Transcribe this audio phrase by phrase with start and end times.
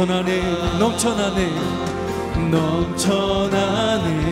[0.00, 0.40] 넘쳐나네
[0.78, 1.50] 넘쳐나네
[2.50, 4.29] 넘쳐나네.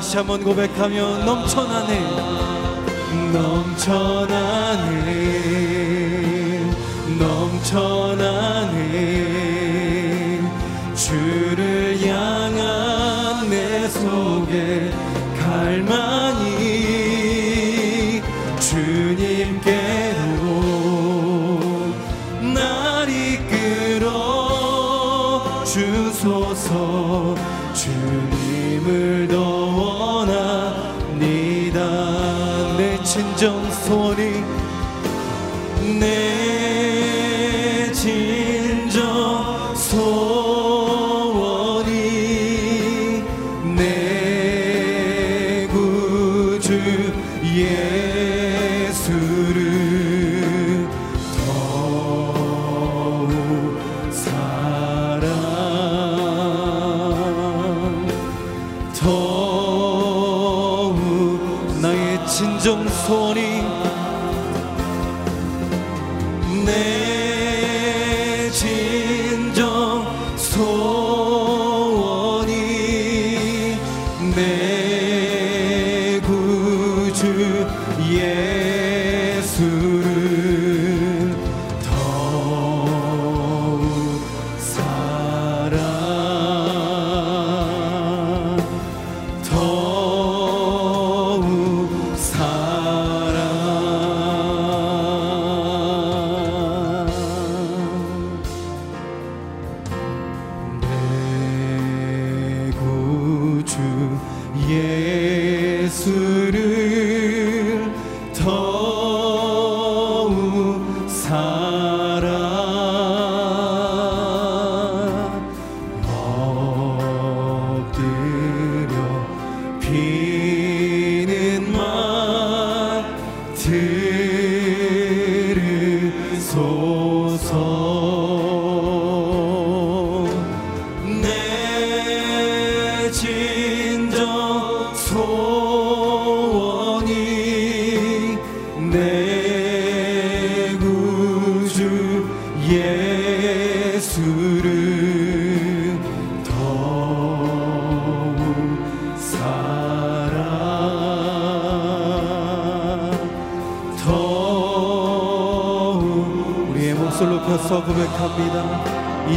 [0.00, 2.00] 다시 한번 고백하며 넘쳐나네.
[3.34, 4.30] 넘쳐나네.
[7.18, 8.29] 넘쳐나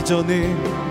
[0.04, 0.83] 이전에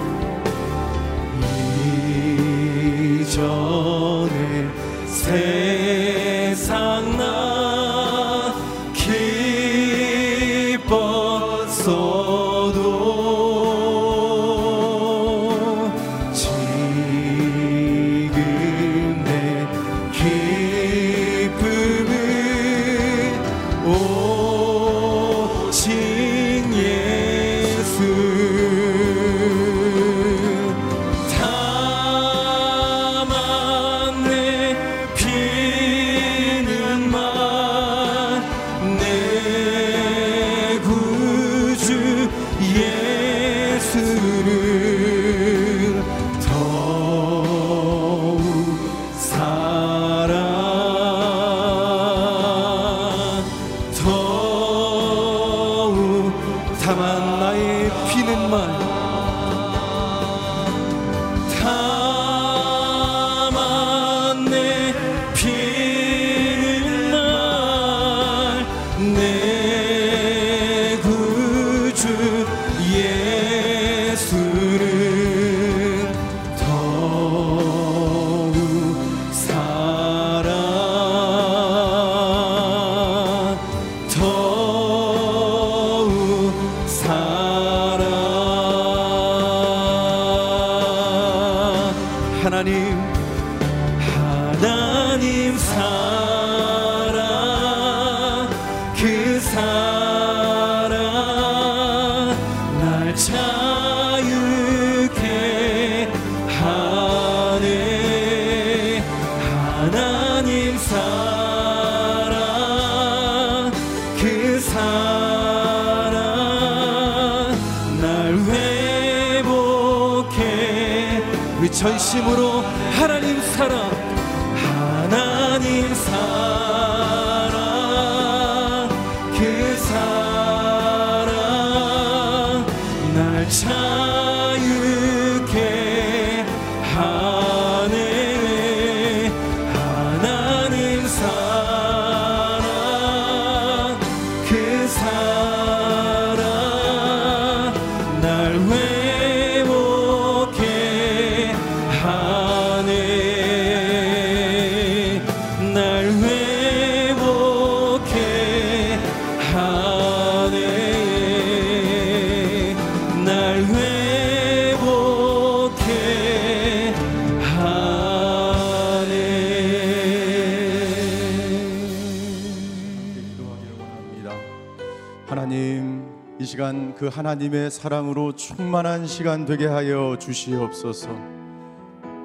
[175.32, 176.04] 하나님,
[176.38, 181.08] 이 시간 그 하나님의 사랑으로 충만한 시간 되게 하여 주시옵소서.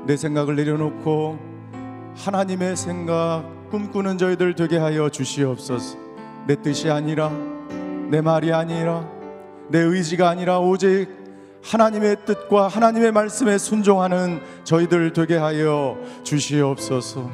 [0.06, 1.40] 내 생각을 내려놓고
[2.18, 5.98] 하나님의 생각 꿈꾸는 저희들 되게 하여 주시옵소서.
[6.48, 7.32] 내 뜻이 아니라
[8.12, 9.10] 내 말이 아니라
[9.70, 11.08] 내 의지가 아니라 오직
[11.64, 17.32] 하나님의 뜻과 하나님의 말씀에 순종하는 저희들 되게 하여 주시옵소서.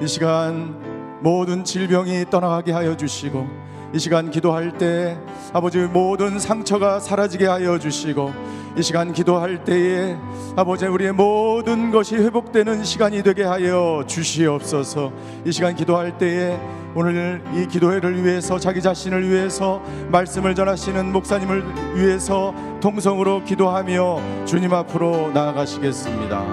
[0.00, 5.18] 이 시간 모든 질병이 떠나가게 하여 주시고 이 시간 기도할 때
[5.52, 8.32] 아버지 모든 상처가 사라지게 하여 주시고
[8.76, 10.16] 이 시간 기도할 때에
[10.54, 15.12] 아버지 우리의 모든 것이 회복되는 시간이 되게 하여 주시옵소서
[15.44, 16.56] 이 시간 기도할 때에
[16.94, 21.64] 오늘 이 기도회를 위해서 자기 자신을 위해서 말씀을 전하시는 목사님을
[21.96, 26.44] 위해서 통성으로 기도하며 주님 앞으로 나아가시겠습니다.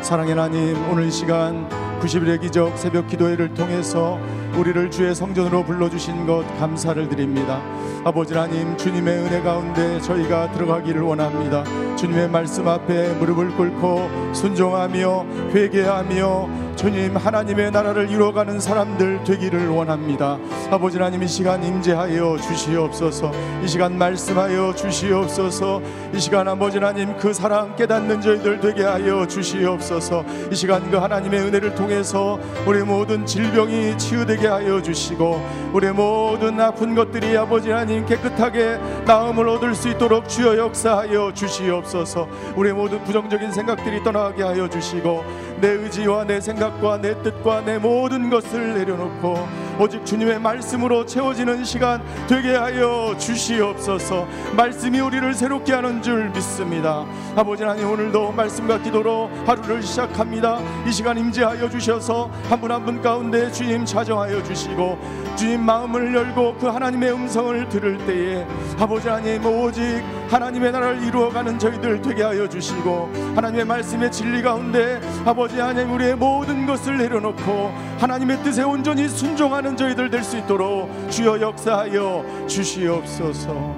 [0.00, 1.68] 사랑의 하나님 오늘 이 시간
[2.00, 4.20] 90일의 기적 새벽 기도회를 통해서
[4.56, 7.60] 우리를 주의 성전으로 불러주신 것 감사를 드립니다.
[8.04, 11.64] 아버지 하나님 주님의 은혜 가운데 저희가 들어가기를 원합니다.
[11.96, 20.38] 주님의 말씀 앞에 무릎을 꿇고 순종하며 회개하며 주님 하나님의 나라를 이루어가는 사람들 되기를 원합니다.
[20.70, 23.32] 아버지 하나님 이 시간 임재하여 주시옵소서.
[23.62, 25.80] 이 시간 말씀하여 주시옵소서.
[26.12, 30.24] 이 시간 아버지 하나님 그 사랑 깨닫는 저희들 되게 하여 주시옵소서.
[30.50, 35.40] 이 시간 그 하나님의 은혜를 통해서 우리 모든 질병이 치유되게 하여 주시고
[35.72, 42.28] 우리 모든 아픈 것들이 아버지 하나님 깨끗하게 나음을 얻을 수 있도록 주여 역사하여 주시옵소서.
[42.56, 45.24] 우리 모든 부정적인 생각들이 떠나게 하여 주시고
[45.60, 52.00] 내 의지와 내 생각과 내 뜻과 내 모든 것을 내려놓고 오직 주님의 말씀으로 채워지는 시간
[52.28, 54.26] 되게 하여 주시옵소서.
[54.56, 57.04] 말씀이 우리를 새롭게 하는 줄 믿습니다.
[57.34, 60.60] 아버지 하나님 오늘도 말씀과 기도로 하루를 시작합니다.
[60.86, 64.96] 이 시간 임재하여 주셔서 한 분 한분 가운데 주님 자정하여 주시고
[65.36, 68.46] 주님 마음을 열고 그 하나님의 음성을 들을 때에
[68.78, 69.82] 아버지 하나님 오직
[70.30, 76.64] 하나님의 나라를 이루어가는 저희들 되게 하여 주시고 하나님의 말씀의 진리 가운데 아버지 하나님 우리의 모든
[76.64, 83.76] 것을 내려놓고 하나님의 뜻에 온전히 순종하는 저희들 될 수 있도록 주여 역사하여 주시옵소서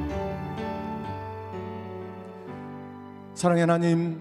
[3.35, 4.21] 사랑의 하나님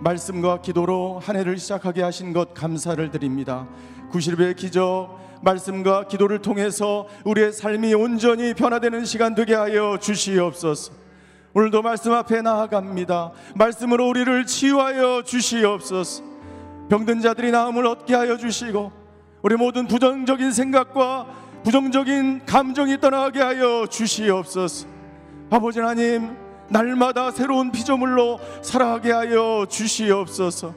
[0.00, 3.66] 말씀과 기도로 한 해를 시작하게 하신 것 감사를 드립니다
[4.12, 10.92] 90의 기적 말씀과 기도를 통해서 우리의 삶이 온전히 변화되는 시간 되게 하여 주시옵소서.
[11.52, 13.32] 오늘도 말씀 앞에 나아갑니다.
[13.54, 16.22] 말씀으로 우리를 치유하여 주시옵소서.
[16.88, 19.03] 병든 자들이 나음을 얻게 하여 주시고
[19.44, 21.26] 우리 모든 부정적인 생각과
[21.64, 24.86] 부정적인 감정이 떠나게 하여 주시옵소서.
[25.50, 26.34] 아버지 하나님
[26.70, 30.74] 날마다 새로운 피조물로 살아가게 하여 주시옵소서.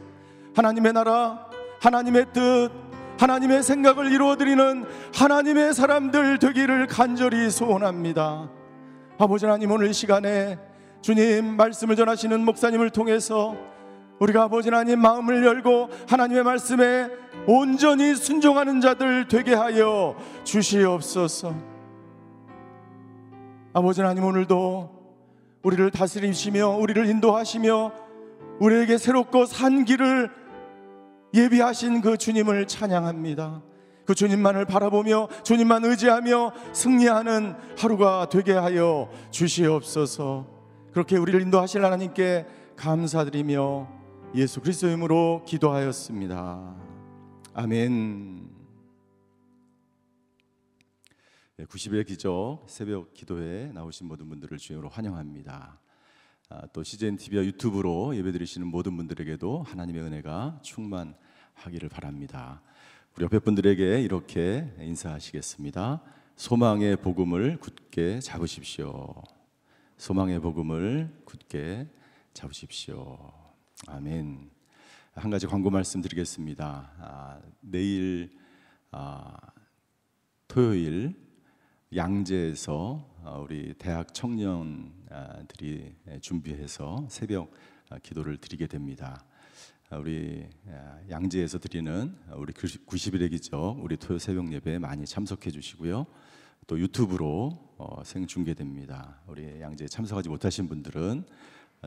[0.53, 1.47] 하나님의 나라,
[1.79, 2.69] 하나님의 뜻,
[3.17, 8.49] 하나님의 생각을 이루어드리는 하나님의 사람들 되기를 간절히 소원합니다.
[9.17, 10.59] 아버지 하나님 오늘 이 시간에
[11.01, 13.55] 주님 말씀을 전하시는 목사님을 통해서
[14.19, 17.09] 우리가 아버지 하나님 마음을 열고 하나님의 말씀에
[17.47, 21.53] 온전히 순종하는 자들 되게 하여 주시옵소서.
[23.73, 24.89] 아버지 하나님 오늘도
[25.63, 27.91] 우리를 다스리시며 우리를 인도하시며
[28.59, 30.31] 우리에게 새롭고 산 길을
[31.33, 33.61] 예비하신 그 주님을 찬양합니다.
[34.05, 40.47] 그 주님만을 바라보며 주님만 의지하며 승리하는 하루가 되게 하여 주시옵소서.
[40.93, 42.45] 그렇게 우리를 인도하실 하나님께
[42.77, 43.96] 감사드리며
[44.37, 46.75] 예수 그리스도의 이름으로 기도하였습니다.
[47.55, 48.47] 아멘.
[51.57, 55.79] 90의 기적 새벽 기도에 나오신 모든 분들을 주님으로 환영합니다.
[56.49, 62.61] 아, 또 CGN TV와 유튜브로 예배드리시는 모든 분들에게도 하나님의 은혜가 충만하기를 바랍니다.
[63.15, 66.03] 우리 옆에 분들에게 이렇게 인사하시겠습니다.
[66.35, 69.15] 소망의 복음을 굳게 잡으십시오.
[69.97, 71.87] 소망의 복음을 굳게
[72.35, 73.36] 잡으십시오.
[73.85, 74.49] 아멘.
[75.13, 76.91] 한 가지 광고 말씀드리겠습니다.
[76.99, 78.31] 아, 내일
[78.89, 79.37] 아,
[80.47, 81.15] 토요일
[81.95, 87.51] 양재에서 어, 우리 대학 청년들이 준비해서 새벽
[87.91, 89.23] 어, 기도를 드리게 됩니다.
[89.91, 90.49] 어, 우리
[91.09, 96.07] 양재에서 드리는 우리 90일의 기적 우리 토요 새벽 예배 많이 참석해 주시고요.
[96.65, 99.21] 또 유튜브로 생중계됩니다.
[99.27, 101.23] 우리 양재에 참석하지 못하신 분들은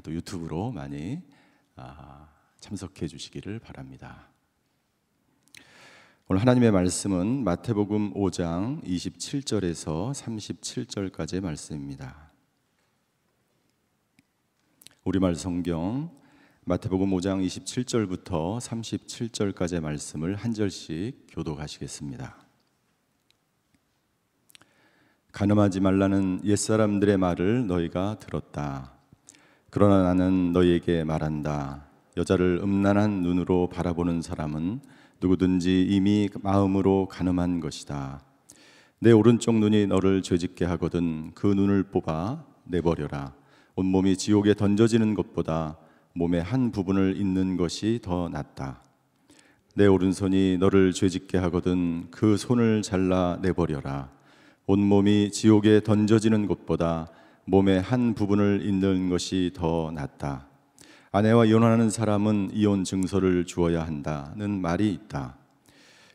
[0.04, 1.39] 또 유튜브로 많이 아,
[2.60, 4.28] 참석해 주시기를 바랍니다.
[6.28, 12.30] 오늘 하나님의 말씀은 마태복음 5장 27절에서 37절까지의 말씀입니다.
[15.02, 16.14] 우리말 성경
[16.66, 22.46] 마태복음 5장 27절부터 37절까지의 말씀을 한 절씩 교독하시겠습니다.
[25.32, 28.99] 가늠하지 말라는 옛사람들의 말을 너희가 들었다.
[29.72, 31.84] 그러나 나는 너희에게 말한다.
[32.16, 34.80] 여자를 음란한 눈으로 바라보는 사람은
[35.20, 38.20] 누구든지 이미 마음으로 가늠한 것이다.
[38.98, 43.32] 내 오른쪽 눈이 너를 죄짓게 하거든 그 눈을 뽑아 내버려라.
[43.76, 45.78] 온몸이 지옥에 던져지는 것보다
[46.14, 48.82] 몸의 한 부분을 잇는 것이 더 낫다.
[49.76, 54.10] 내 오른손이 너를 죄짓게 하거든 그 손을 잘라 내버려라.
[54.66, 57.08] 온몸이 지옥에 던져지는 것보다
[57.50, 60.46] 몸의 한 부분을 잇는 것이 더 낫다.
[61.10, 65.34] 아내와 이혼하는 사람은 이혼 증서를 주어야 한다는 말이 있다.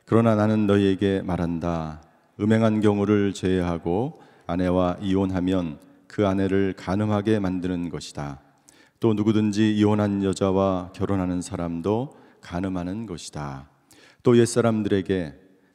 [0.06, 2.02] 그러나 나는 너희에게 말한다.
[2.40, 5.78] 음행한 경우를 제외하고 아내와 이혼하면
[6.08, 8.40] 그 아내를 간음하게 만드는 것이다.
[9.02, 13.68] 또 누구든지 이혼한 여자와 결혼하는 사람도 간음하는 것이다.
[14.24, 15.34] 또 옛사람들에게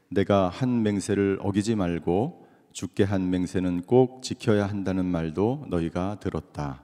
[0.09, 2.40] 내가 한 맹세를 어기지 말고
[2.73, 6.83] 죽게 한 맹세는 꼭 지켜야 한다는 말도 너희가 들었다.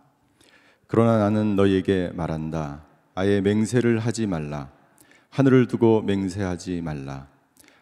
[0.87, 2.85] 그러나 나는 너희에게 말한다.
[3.15, 4.71] 아예 맹세를 하지 말라.
[5.31, 7.29] 하늘을 두고 맹세하지 말라.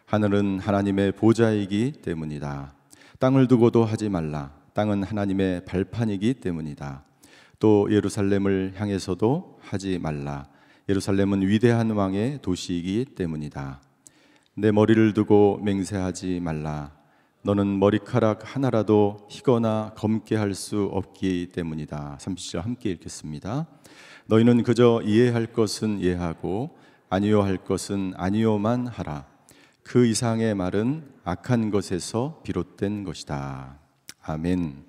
[0.05, 2.73] 하늘은 하나님의 보좌이기 때문이다.
[3.19, 4.51] 땅을 두고도 하지 말라.
[4.73, 7.03] 땅은 하나님의 발판이기 때문이다.
[7.59, 10.47] 또 예루살렘을 향해서도 하지 말라.
[10.89, 13.81] 예루살렘은 위대한 왕의 도시이기 때문이다.
[14.55, 16.91] 내 머리를 두고 맹세하지 말라.
[17.45, 22.17] 너는 머리카락 하나라도 희거나 검게 할 수 없기 때문이다.
[22.19, 23.67] 30절 함께 읽겠습니다.
[24.25, 26.75] 너희는 그저 이해할 것은 이해하고
[27.07, 29.27] 아니요 할 것은 아니요만 하라.
[29.83, 33.79] 그 이상의 말은 악한 것에서 비롯된 것이다.
[34.23, 34.83] 아멘.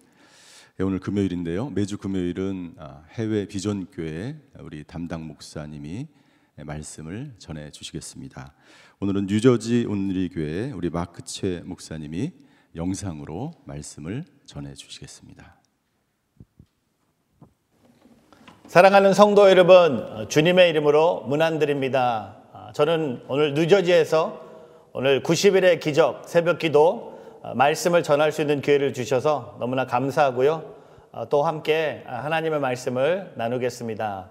[0.80, 1.68] 예, 오늘 금요일인데요.
[1.68, 6.08] 매주 금요일은 아, 해외 비전교회 우리 담당 목사님이
[6.56, 8.54] 말씀을 전해 주시겠습니다.
[9.00, 12.45] 오늘은 뉴저지 온누리 교회 우리 마크체 목사님이
[12.76, 15.56] 영상으로 말씀을 전해 주시겠습니다.
[18.66, 22.36] 사랑하는 성도 여러분, 주님의 이름으로 문안드립니다.
[22.52, 24.42] 아, 저는 오늘 뉴저지에서
[24.92, 30.74] 오늘 90일의 기적 새벽 기도 아, 말씀을 전할 수 있는 기회를 주셔서 너무나 감사하고요.
[31.12, 34.30] 아, 또 함께 하나님의 말씀을 나누겠습니다.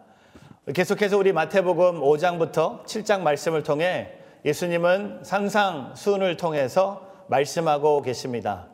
[0.74, 4.12] 계속해서 우리 마태복음 5장부터 7장 말씀을 통해
[4.44, 8.68] 예수님은 상상순을 통해서 말씀하고 계십니다.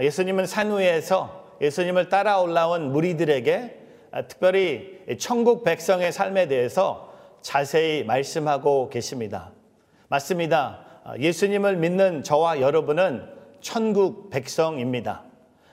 [0.00, 3.80] 예수님은 산 위에서 예수님을 따라 올라온 무리들에게
[4.28, 9.52] 특별히 천국 백성의 삶에 대해서 자세히 말씀하고 계십니다.
[10.08, 10.80] 맞습니다.
[11.18, 13.28] 예수님을 믿는 저와 여러분은
[13.60, 15.22] 천국 백성입니다.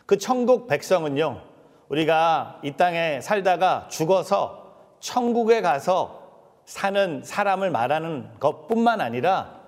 [0.05, 1.41] 그 천국 백성은요,
[1.89, 6.21] 우리가 이 땅에 살다가 죽어서 천국에 가서
[6.65, 9.59] 사는 사람을 말하는 것 뿐만 아니라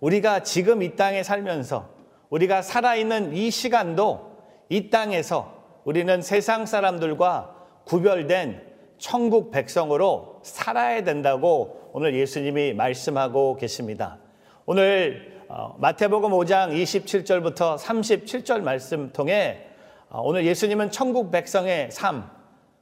[0.00, 1.88] 우리가 지금 이 땅에 살면서
[2.32, 4.32] 우리가 살아있는 이 시간도
[4.70, 5.52] 이 땅에서
[5.84, 8.62] 우리는 세상 사람들과 구별된
[8.96, 14.16] 천국 백성으로 살아야 된다고 오늘 예수님이 말씀하고 계십니다.
[14.64, 19.66] 오늘 어, 마태복음 5장 27절부터 37절 말씀 통해
[20.08, 22.30] 어, 오늘 예수님은 천국 백성의 삶,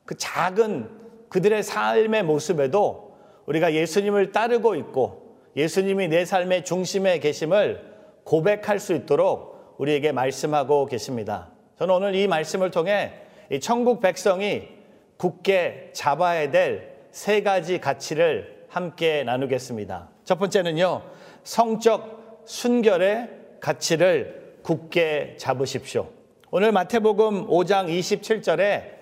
[0.05, 0.89] 그 작은
[1.29, 7.90] 그들의 삶의 모습에도 우리가 예수님을 따르고 있고 예수님이 내 삶의 중심에 계심을
[8.31, 11.49] 고백할 수 있도록 우리에게 말씀하고 계십니다.
[11.79, 13.13] 저는 오늘 이 말씀을 통해
[13.51, 14.69] 이 천국 백성이
[15.17, 20.09] 굳게 잡아야 될 세 가지 가치를 함께 나누겠습니다.
[20.25, 21.03] 첫 번째는요,
[21.43, 23.29] 성적 순결의
[23.61, 26.09] 가치를 굳게 잡으십시오.
[26.51, 29.01] 오늘 마태복음 5장 27절에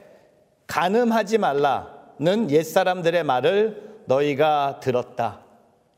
[0.66, 5.40] 가늠하지 말라는 옛사람들의 말을 너희가 들었다.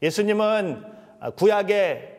[0.03, 0.85] 예수님은
[1.37, 2.10] 구약의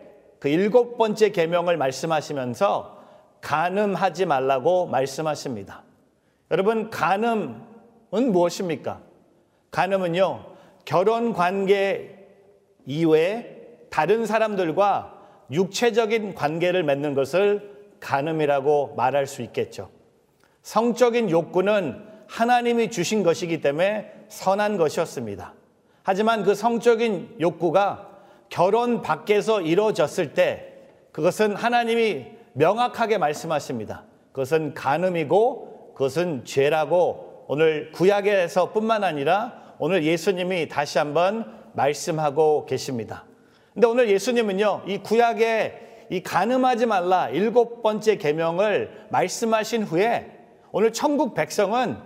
[0.41, 2.97] 그 일곱 번째 계명을 말씀하시면서
[3.41, 5.83] 가늠하지 말라고 말씀하십니다.
[6.49, 7.61] 여러분, 가늠
[8.13, 9.01] 은 무엇입니까?
[9.69, 10.43] 간음은요,
[10.83, 12.27] 결혼 관계
[12.87, 13.55] 이외에
[13.91, 15.15] 다른 사람들과
[15.51, 19.91] 육체적인 관계를 맺는 것을 간음이라고 말할 수 있겠죠.
[20.63, 25.53] 성적인 욕구는 하나님이 주신 것이기 때문에 선한 것이었습니다.
[26.01, 28.10] 하지만 그 성적인 욕구가
[28.51, 30.73] 결혼 밖에서 이루어졌을 때
[31.13, 34.03] 그것은 하나님이 명확하게 말씀하십니다.
[34.33, 43.23] 그것은 간음이고 그것은 죄라고 오늘 구약에서 뿐만 아니라 오늘 예수님이 다시 한번 말씀하고 계십니다.
[43.73, 50.29] 근데 오늘 예수님은요, 이 구약의 이 가늠하지 말라 일곱 번째 계명을 말씀하신 후에
[50.73, 51.97] 오늘 천국 백성은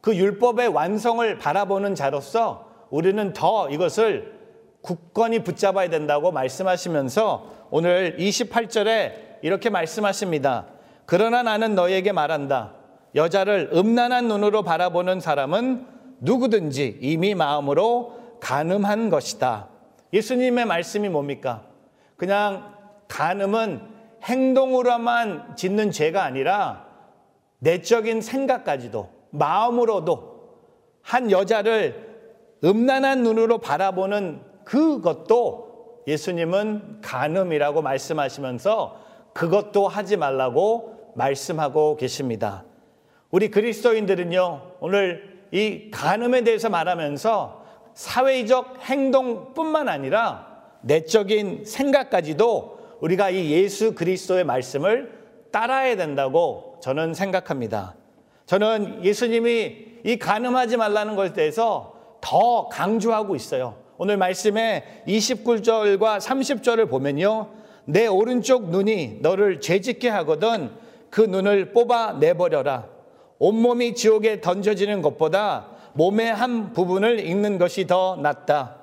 [0.00, 4.41] 그 율법의 완성을 바라보는 자로서 우리는 더 이것을
[4.82, 10.66] 굳건히 붙잡아야 된다고 말씀하시면서 오늘 28절에 이렇게 말씀하십니다.
[11.06, 12.74] 그러나 나는 너에게 말한다.
[13.14, 15.86] 여자를 음란한 눈으로 바라보는 사람은
[16.20, 19.68] 누구든지 이미 마음으로 간음한 것이다.
[20.12, 21.62] 예수님의 말씀이 뭡니까?
[22.16, 22.74] 그냥
[23.08, 23.80] 간음은
[24.24, 26.86] 행동으로만 짓는 죄가 아니라
[27.58, 30.32] 내적인 생각까지도 마음으로도
[31.02, 32.12] 한 여자를
[32.64, 39.00] 음란한 눈으로 바라보는 그것도 예수님은 간음이라고 말씀하시면서
[39.32, 42.64] 그것도 하지 말라고 말씀하고 계십니다.
[43.30, 47.62] 우리 그리스도인들은요, 오늘 이 간음에 대해서 말하면서
[47.94, 57.94] 사회적 행동뿐만 아니라 내적인 생각까지도 우리가 이 예수 그리스도의 말씀을 따라야 된다고 저는 생각합니다.
[58.46, 63.81] 저는 예수님이 이 간음하지 말라는 것에 대해서 더 강조하고 있어요.
[64.02, 67.50] 오늘 말씀에 29절과 30절을 보면요.
[67.84, 70.72] 내 오른쪽 눈이 너를 죄짓게 하거든
[71.08, 72.88] 그 눈을 뽑아 내버려라.
[73.38, 78.74] 온몸이 지옥에 던져지는 것보다 몸의 한 부분을 읽는 것이 더 낫다.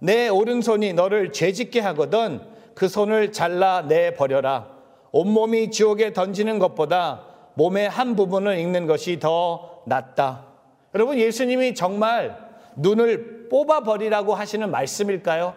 [0.00, 2.40] 내 오른손이 너를 죄짓게 하거든
[2.74, 4.70] 그 손을 잘라 내 버려라.
[5.12, 7.22] 온몸이 지옥에 던지는 것보다
[7.54, 10.46] 몸의 한 부분을 읽는 것이 더 낫다.
[10.96, 12.43] 여러분, 예수님이 정말
[12.76, 15.54] 눈을 뽑아버리라고 하시는 말씀일까요?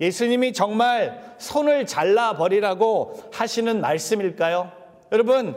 [0.00, 4.72] 예수님이 정말 손을 잘라버리라고 하시는 말씀일까요?
[5.12, 5.54] 여러분,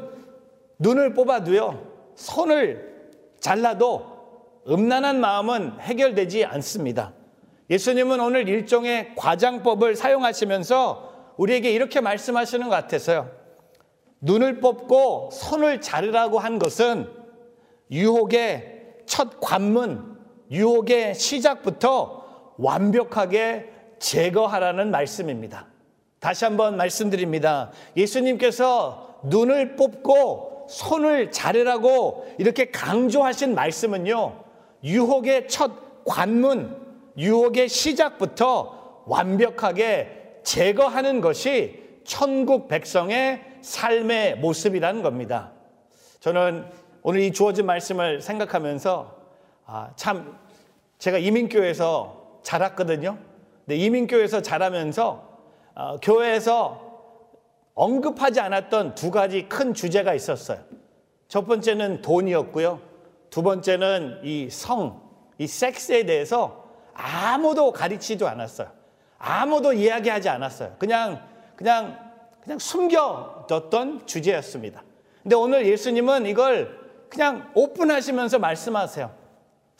[0.80, 4.13] 눈을 뽑아도요, 손을 잘라도
[4.68, 7.13] 음란한 마음은 해결되지 않습니다.
[7.70, 13.30] 예수님은 오늘 일종의 과장법을 사용하시면서 우리에게 이렇게 말씀하시는 것 같아서요.
[14.22, 17.10] 눈을 뽑고 손을 자르라고 한 것은
[17.92, 20.12] 유혹의 첫 관문,
[20.54, 25.68] 유혹의 시작부터 완벽하게 제거하라는 말씀입니다.
[26.20, 27.72] 다시 한번 말씀드립니다.
[27.98, 34.44] 예수님께서 눈을 뽑고 손을 자르라고 이렇게 강조하신 말씀은요,
[34.84, 36.78] 유혹의 첫 관문,
[37.18, 45.52] 유혹의 시작부터 완벽하게 제거하는 것이 천국 백성의 삶의 모습이라는 겁니다.
[46.20, 46.66] 저는
[47.02, 49.24] 오늘 이 주어진 말씀을 생각하면서
[49.66, 50.38] 아, 참
[51.04, 53.18] 제가 이민교회에서 자랐거든요.
[53.66, 55.38] 근데 이민교회에서 자라면서
[55.76, 56.80] 어, 교회에서
[57.74, 60.60] 언급하지 않았던 두 가지 큰 주제가 있었어요.
[61.28, 62.80] 첫 번째는 돈이었고요.
[63.30, 65.02] 두 번째는 이 성,
[65.39, 68.70] 이 섹스에 대해서 아무도 가르치지도 않았어요.
[69.18, 70.78] 아무도 이야기하지 않았어요.
[70.80, 71.22] 그냥
[71.58, 72.00] 그냥
[72.42, 74.82] 그냥 숨겨뒀던 주제였습니다.
[75.22, 79.22] 근데 오늘 예수님은 이걸 그냥 오픈하시면서 말씀하세요.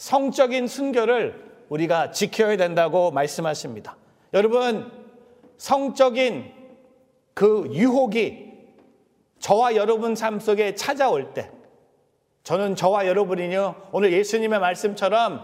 [0.04, 3.96] 성적인 순교를 우리가 지켜야 된다고 말씀하십니다.
[4.34, 4.92] 여러분,
[5.58, 6.52] 성적인
[7.34, 8.52] 그 유혹이
[9.40, 11.52] 저와 여러분 삶 속에 찾아올 때,
[12.44, 15.42] 저는 저와 여러분이요, 오늘 예수님의 말씀처럼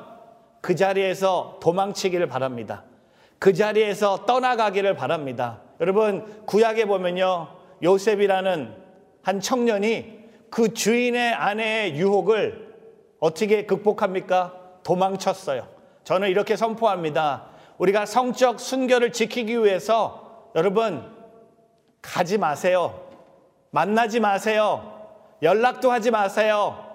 [0.60, 2.84] 그 자리에서 도망치기를 바랍니다.
[3.40, 5.62] 그 자리에서 떠나가기를 바랍니다.
[5.80, 7.48] 여러분, 구약에 보면요,
[7.82, 8.76] 요셉이라는
[9.22, 10.20] 한 청년이
[10.50, 12.69] 그 주인의 아내의 유혹을
[13.20, 14.54] 어떻게 극복합니까?
[14.84, 15.68] 도망쳤어요.
[16.04, 17.48] 저는 이렇게 선포합니다.
[17.78, 21.04] 우리가 성적 순결을 지키기 위해서 여러분,
[22.02, 23.08] 가지 마세요.
[23.72, 25.00] 만나지 마세요.
[25.42, 26.86] 연락도 하지 마세요.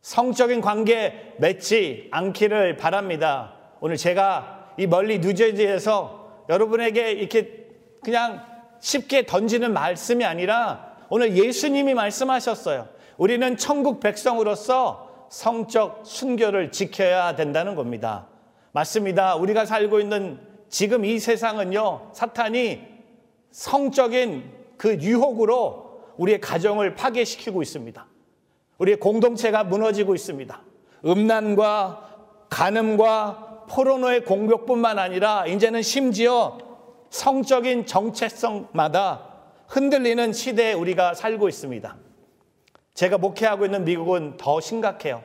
[0.00, 3.54] 성적인 관계 맺지 않기를 바랍니다.
[3.80, 7.66] 오늘 제가 이 멀리 뉴저지에서 여러분에게 이렇게
[8.02, 8.44] 그냥
[8.80, 12.88] 쉽게 던지는 말씀이 아니라 오늘 예수님이 말씀하셨어요.
[13.16, 18.26] 우리는 천국 백성으로서 성적 순결을 지켜야 된다는 겁니다.
[18.72, 19.36] 맞습니다.
[19.36, 20.38] 우리가 살고 있는
[20.68, 22.80] 지금 이 세상은요, 사탄이
[23.50, 28.06] 성적인 그 유혹으로 우리의 가정을 파괴시키고 있습니다.
[28.78, 30.60] 우리의 공동체가 무너지고 있습니다.
[31.04, 32.08] 음란과
[32.50, 36.58] 간음과 포르노의 공격뿐만 아니라 이제는 심지어
[37.10, 39.26] 성적인 정체성마다
[39.68, 41.96] 흔들리는 시대에 우리가 살고 있습니다.
[42.98, 45.22] 제가 목회하고 있는 미국은 더 심각해요.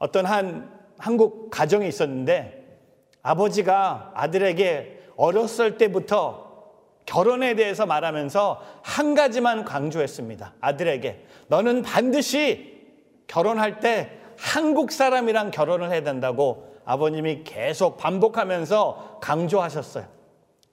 [0.00, 2.80] 어떤 한 한국 가정이 있었는데
[3.22, 6.72] 아버지가 아들에게 어렸을 때부터
[7.06, 10.54] 결혼에 대해서 말하면서 한 가지만 강조했습니다.
[10.60, 11.24] 아들에게.
[11.46, 12.84] 너는 반드시
[13.28, 20.04] 결혼할 때 한국 사람이랑 결혼을 해야 된다고 아버님이 계속 반복하면서 강조하셨어요.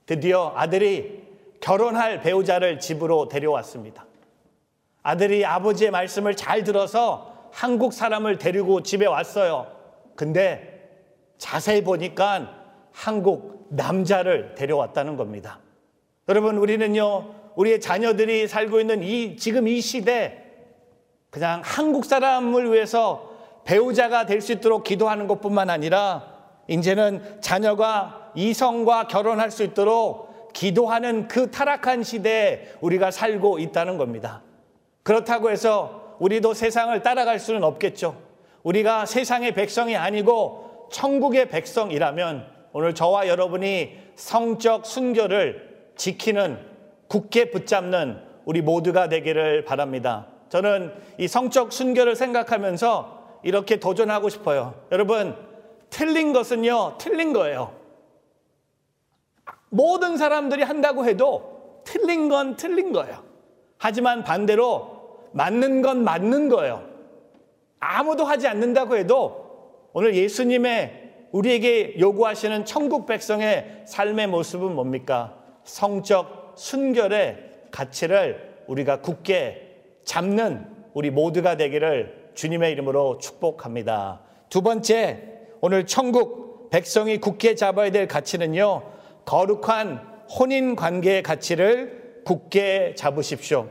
[0.08, 1.22] 드디어 아들이
[1.62, 4.08] 결혼할 배우자를 집으로 데려왔습니다.
[5.04, 9.68] 아들이 아버지의 말씀을 잘 들어서 한국 사람을 데리고 집에 왔어요.
[10.16, 10.90] 근데
[11.38, 12.50] 자세히 보니까
[12.92, 15.60] 한국 남자를 데려왔다는 겁니다.
[16.30, 20.42] 여러분, 우리는요, 우리의 자녀들이 살고 있는 이, 지금 이 시대,
[21.30, 23.30] 그냥 한국 사람을 위해서
[23.66, 26.32] 배우자가 될 수 있도록 기도하는 것 뿐만 아니라,
[26.68, 34.42] 이제는 자녀가 이성과 결혼할 수 있도록 기도하는 그 타락한 시대에 우리가 살고 있다는 겁니다.
[35.04, 38.18] 그렇다고 해서 우리도 세상을 따라갈 수는 없겠죠.
[38.64, 46.60] 우리가 세상의 백성이 아니고 천국의 백성이라면 오늘 저와 여러분이 성적 순결을 지키는
[47.08, 50.28] 굳게 붙잡는 우리 모두가 되기를 바랍니다.
[50.50, 54.74] 저는 이 성적 순결을 생각하면서 이렇게 도전하고 싶어요.
[54.92, 55.36] 여러분,
[55.90, 57.76] 틀린 것은요, 틀린 거예요.
[59.70, 63.24] 모든 사람들이 한다고 해도 틀린 건 틀린 거예요.
[63.78, 64.93] 하지만 반대로
[65.34, 66.84] 맞는 건 맞는 거예요.
[67.80, 75.38] 아무도 하지 않는다고 해도 오늘 예수님의 우리에게 요구하시는 천국 백성의 삶의 모습은 뭡니까?
[75.64, 84.22] 성적 순결의 가치를 우리가 굳게 잡는 우리 모두가 되기를 주님의 이름으로 축복합니다.
[84.50, 85.24] 두 번째,
[85.62, 88.84] 오늘 천국 백성이 굳게 잡아야 될 가치는요,
[89.26, 93.70] 거룩한 혼인 관계의 가치를 굳게 잡으십시오.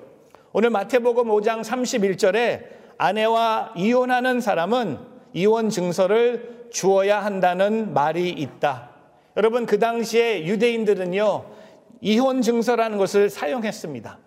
[0.54, 2.64] 오늘 마태복음 5장 31절에
[2.98, 4.98] 아내와 이혼하는 사람은
[5.32, 8.90] 이혼 증서를 주어야 한다는 말이 있다.
[9.38, 11.44] 여러분, 그 당시에 유대인들은요,
[12.02, 14.18] 이혼 증서라는 것을 사용했습니다.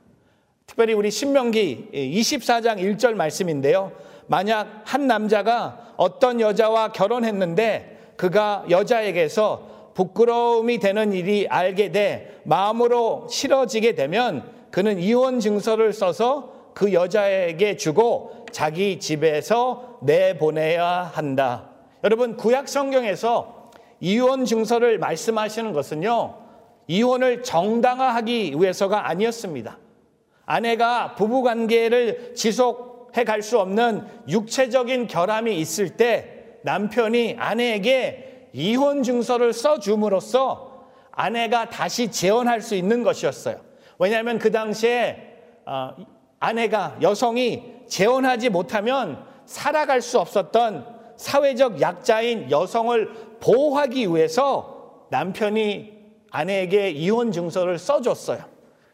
[0.65, 3.91] 특별히 우리 신명기 24장 1절 말씀인데요.
[4.25, 13.93] 만약 한 남자가 어떤 여자와 결혼했는데 그가 여자에게서 부끄러움이 되는 일이 알게 돼 마음으로 싫어지게
[13.93, 21.69] 되면 그는 이혼 증서를 써서 그 여자에게 주고 자기 집에서 내보내야 한다.
[22.03, 26.35] 여러분 구약 성경에서 이혼 증서를 말씀하시는 것은요.
[26.87, 29.77] 이혼을 정당화하기 위해서가 아니었습니다.
[30.45, 39.53] 아내가 부부 관계를 지속해 갈 수 없는 육체적인 결함이 있을 때 남편이 아내에게 이혼 증서를
[39.53, 43.64] 써 줌으로써 아내가 다시 재혼할 수 있는 것이었어요.
[43.97, 45.95] 왜냐하면 그 당시에 어,
[46.39, 55.93] 아내가 여성이 재혼하지 못하면 살아갈 수 없었던 사회적 약자인 여성을 보호하기 위해서 남편이
[56.31, 58.43] 아내에게 이혼 증서를 써줬어요.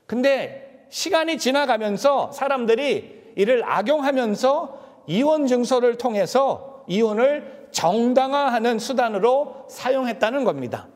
[0.05, 10.87] 근데 시간이 지나가면서 사람들이 이를 악용하면서 이혼 증서를 통해서 이혼을 정당화하는 수단으로 사용했다는 겁니다.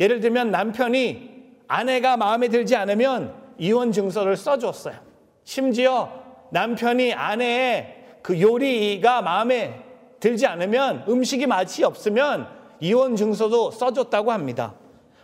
[0.00, 1.39] 예를 들면 남편이
[1.70, 4.96] 아내가 마음에 들지 않으면 이혼 증서를 써줬어요.
[5.44, 6.10] 심지어
[6.50, 9.80] 남편이 아내의 그 요리가 마음에
[10.18, 12.48] 들지 않으면 음식이 맛이 없으면
[12.80, 14.74] 이혼 증서도 써줬다고 합니다.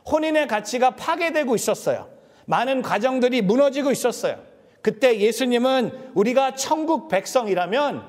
[0.09, 2.07] 혼인의 가치가 파괴되고 있었어요.
[2.45, 4.39] 많은 가정들이 무너지고 있었어요.
[4.83, 8.05] 그때 예수님은 우리가 천국 백성이라면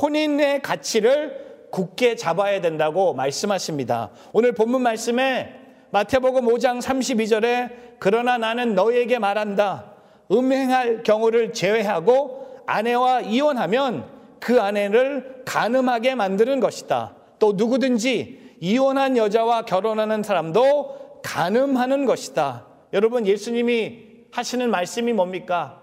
[0.00, 4.12] 혼인의 가치를 굳게 잡아야 된다고 말씀하십니다.
[4.32, 9.92] 오늘 본문 말씀에 마태복음 5장 32절에 그러나 나는 너에게 말한다.
[10.30, 14.04] 음행할 경우를 제외하고 아내와 이혼하면
[14.40, 17.14] 그 아내를 가늠하게 만드는 것이다.
[17.38, 22.66] 또 누구든지 이혼한 여자와 결혼하는 사람도 가늠하는 것이다.
[22.92, 23.98] 여러분 예수님이
[24.32, 25.80] 하시는 말씀이 뭡니까?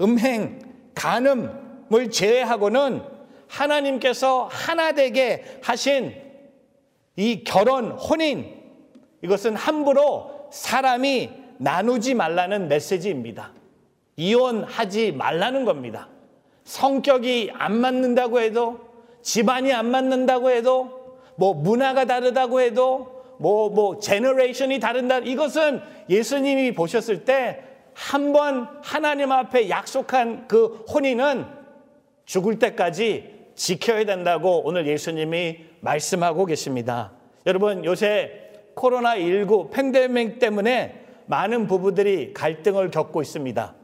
[0.00, 0.60] 음행,
[0.94, 3.02] 간음을 제외하고는
[3.48, 6.14] 하나님께서 하나 되게 하신
[7.16, 8.59] 이 결혼, 혼인,
[9.22, 13.52] 이것은 함부로 사람이 나누지 말라는 메시지입니다.
[14.16, 16.08] 이혼하지 말라는 겁니다.
[16.64, 18.80] 성격이 안 맞는다고 해도,
[19.22, 25.18] 집안이 안 맞는다고 해도, 뭐 문화가 다르다고 해도, 뭐, 뭐, generation이 다른다.
[25.18, 31.44] 이것은 예수님이 보셨을 때 한 번 하나님 앞에 약속한 그 혼인은
[32.24, 37.12] 죽을 때까지 지켜야 된다고 오늘 예수님이 말씀하고 계십니다.
[37.46, 38.39] 여러분, 요새
[38.74, 43.74] 코로나19 팬데믹 때문에 많은 부부들이 갈등을 겪고 있습니다.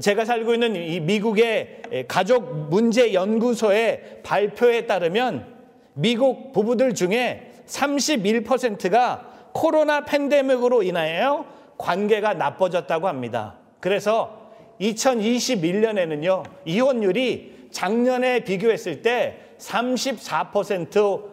[0.00, 5.46] 제가 살고 있는 이 미국의 가족 문제 연구소의 발표에 따르면
[5.94, 11.44] 미국 부부들 중에 31%가 코로나 팬데믹으로 인하여
[11.76, 13.56] 관계가 나빠졌다고 합니다.
[13.80, 21.29] 그래서 2021년에는요, 이혼율이 작년에 비교했을 때 34%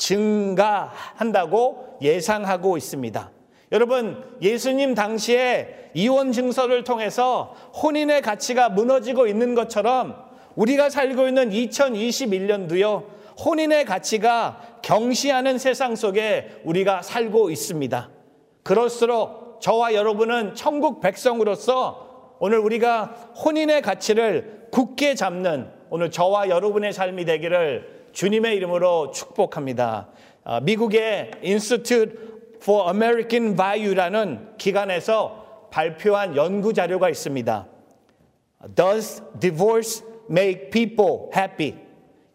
[0.00, 3.30] 증가한다고 예상하고 있습니다.
[3.72, 10.16] 여러분, 예수님 당시에 이혼 증서를 통해서 혼인의 가치가 무너지고 있는 것처럼
[10.56, 13.04] 우리가 살고 있는 2021년도요,
[13.44, 18.10] 혼인의 가치가 경시하는 세상 속에 우리가 살고 있습니다.
[18.64, 23.04] 그럴수록 저와 여러분은 천국 백성으로서 오늘 우리가
[23.44, 30.08] 혼인의 가치를 굳게 잡는 오늘 저와 여러분의 삶이 되기를 주님의 이름으로 축복합니다.
[30.44, 32.14] 아, 미국의 Institute
[32.62, 37.66] for American Value라는 기관에서 발표한 연구 자료가 있습니다.
[38.74, 41.74] Does divorce make people happy?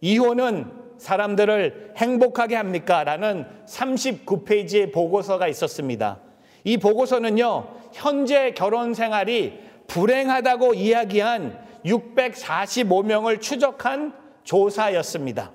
[0.01, 3.03] 이혼은 사람들을 행복하게 합니까?
[3.03, 6.19] 라는 39페이지의 보고서가 있었습니다.
[6.63, 15.51] 이 보고서는요, 현재 결혼 생활이 불행하다고 이야기한 645명을 추적한 조사였습니다.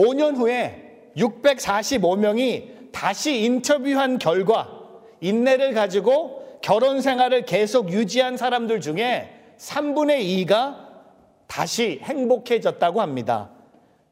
[0.00, 4.80] 5년 후에 645명이 다시 인터뷰한 결과
[5.20, 10.88] 인내를 가지고 결혼 생활을 계속 유지한 사람들 중에 3분의 2가
[11.46, 13.50] 다시 행복해졌다고 합니다.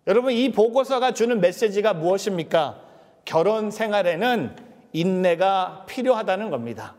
[0.07, 2.81] 여러분, 이 보고서가 주는 메시지가 무엇입니까?
[3.24, 4.57] 결혼 생활에는
[4.92, 6.96] 인내가 필요하다는 겁니다.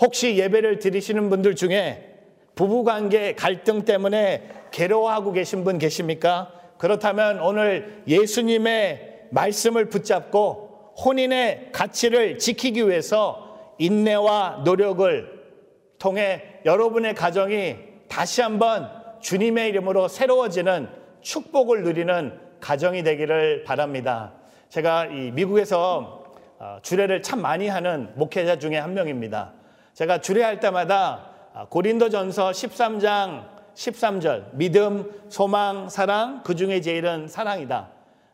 [0.00, 2.08] 혹시 예배를 드리시는 분들 중에
[2.54, 6.61] 부부관계 갈등 때문에 괴로워하고 계신 분 계십니까?
[6.82, 15.44] 그렇다면 오늘 예수님의 말씀을 붙잡고 혼인의 가치를 지키기 위해서 인내와 노력을
[16.00, 17.76] 통해 여러분의 가정이
[18.08, 18.90] 다시 한번
[19.20, 20.88] 주님의 이름으로 새로워지는
[21.20, 24.32] 축복을 누리는 가정이 되기를 바랍니다.
[24.68, 26.24] 제가 이 미국에서
[26.58, 29.52] 어, 주례를 참 많이 하는 목회자 중에 한 명입니다.
[29.94, 37.90] 제가 주례할 때마다 아, 고린도전서 13장 13절 믿음, 소망, 사랑 그 중에 제일은 사랑이다.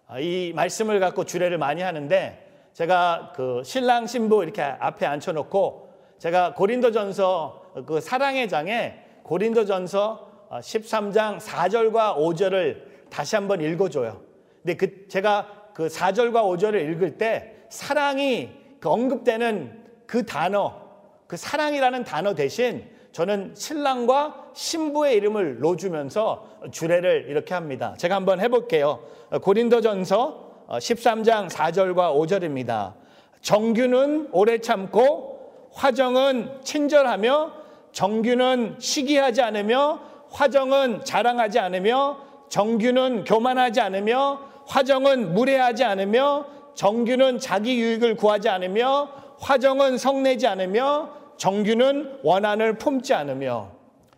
[0.09, 6.55] 아, 이 말씀을 갖고 주례를 많이 하는데 제가 그 신랑 신부 이렇게 앞에 앉혀놓고 제가
[6.55, 14.21] 고린도전서 그 사랑의 장에 고린도전서 13장 4절과 5절을 다시 한번 읽어줘요.
[14.63, 20.81] 근데 그 제가 그 4절과 5절을 읽을 때 사랑이 그 언급되는 그 단어,
[21.27, 27.95] 그 사랑이라는 단어 대신 저는 신랑과 신부의 이름을 놓주면서 주례를 이렇게 합니다.
[27.99, 29.01] 제가 한번 해볼게요.
[29.43, 32.95] 고린도전서 13장 4절과 5절입니다.
[33.41, 37.53] 정규는 오래 참고 화정은 친절하며
[37.93, 42.19] 정규는 시기하지 않으며 화정은 자랑하지 않으며
[42.49, 52.19] 정규는 교만하지 않으며 화정은 무례하지 않으며 정규는 자기 유익을 구하지 않으며 화정은 성내지 않으며 정규는
[52.23, 53.71] 원한을 품지 않으며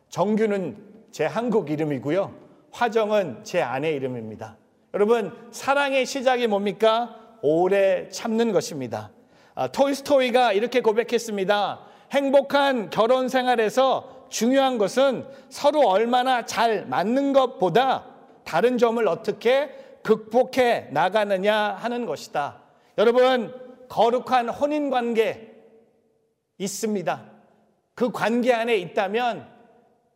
[0.09, 0.77] 정규는
[1.13, 2.35] 제 한국 이름이고요.
[2.73, 4.57] 화정은 제 아내 이름입니다.
[4.95, 7.17] 여러분 사랑의 시작이 뭡니까?
[7.43, 9.11] 오래 참는 것입니다.
[9.55, 11.81] 아, 톨스토이가 이렇게 고백했습니다.
[12.13, 18.07] 행복한 결혼 생활에서 중요한 것은 서로 얼마나 잘 맞는 것보다
[18.45, 19.69] 다른 점을 어떻게
[20.03, 22.63] 극복해 나가느냐 하는 것이다.
[22.97, 23.55] 여러분
[23.89, 25.50] 거룩한 혼인 관계
[26.61, 27.25] 있습니다.
[27.95, 29.49] 그 관계 안에 있다면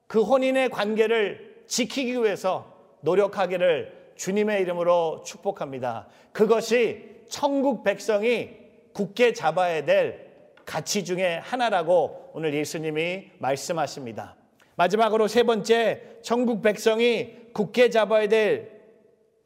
[0.06, 6.06] 그 혼인의 관계를 지키기 위해서 노력하기를 주님의 이름으로 축복합니다.
[6.32, 8.50] 그것이 천국 백성이
[8.92, 10.24] 굳게 잡아야 될
[10.64, 14.36] 가치 중에 하나라고 오늘 예수님이 말씀하십니다.
[14.76, 18.70] 마지막으로 세 번째, 천국 백성이 굳게 잡아야 될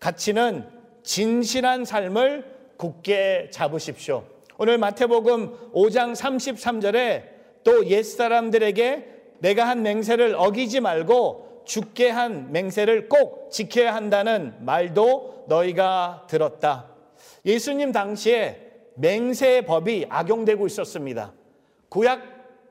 [0.01, 0.69] 가치는
[1.03, 2.45] 진실한 삶을
[2.77, 4.25] 굳게 잡으십시오.
[4.61, 7.23] 오늘 마태복음 5장 33절에
[7.63, 9.07] 또 옛사람들에게
[9.39, 16.91] 내가 한 맹세를 어기지 말고 죽게 한 맹세를 꼭 지켜야 한다는 말도 너희가 들었다.
[17.47, 18.61] 예수님 당시에
[18.97, 21.35] 맹세의 법이 악용되고 있었습니다.
[21.89, 22.21] 구약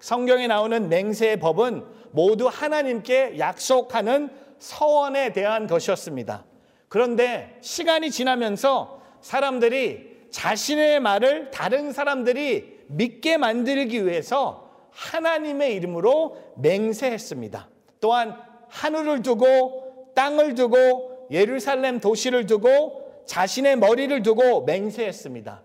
[0.02, 6.44] 성경에 나오는 맹세의 법은 모두 하나님께 약속하는 서원에 대한 것이었습니다.
[6.90, 17.70] 그런데 시간이 지나면서 사람들이 자신의 말을 다른 사람들이 믿게 만들기 위해서 하나님의 이름으로 맹세했습니다.
[18.00, 18.38] 또한
[18.70, 25.62] 하늘을 두고 땅을 두고 예루살렘 도시를 두고 자신의 머리를 두고 맹세했습니다.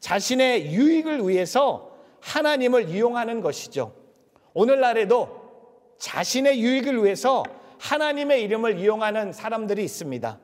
[0.00, 3.94] 자신의 유익을 위해서 하나님을 이용하는 것이죠.
[4.54, 5.42] 오늘날에도
[5.98, 7.42] 자신의 유익을 위해서
[7.78, 10.38] 하나님의 이름을 이용하는 사람들이 있습니다.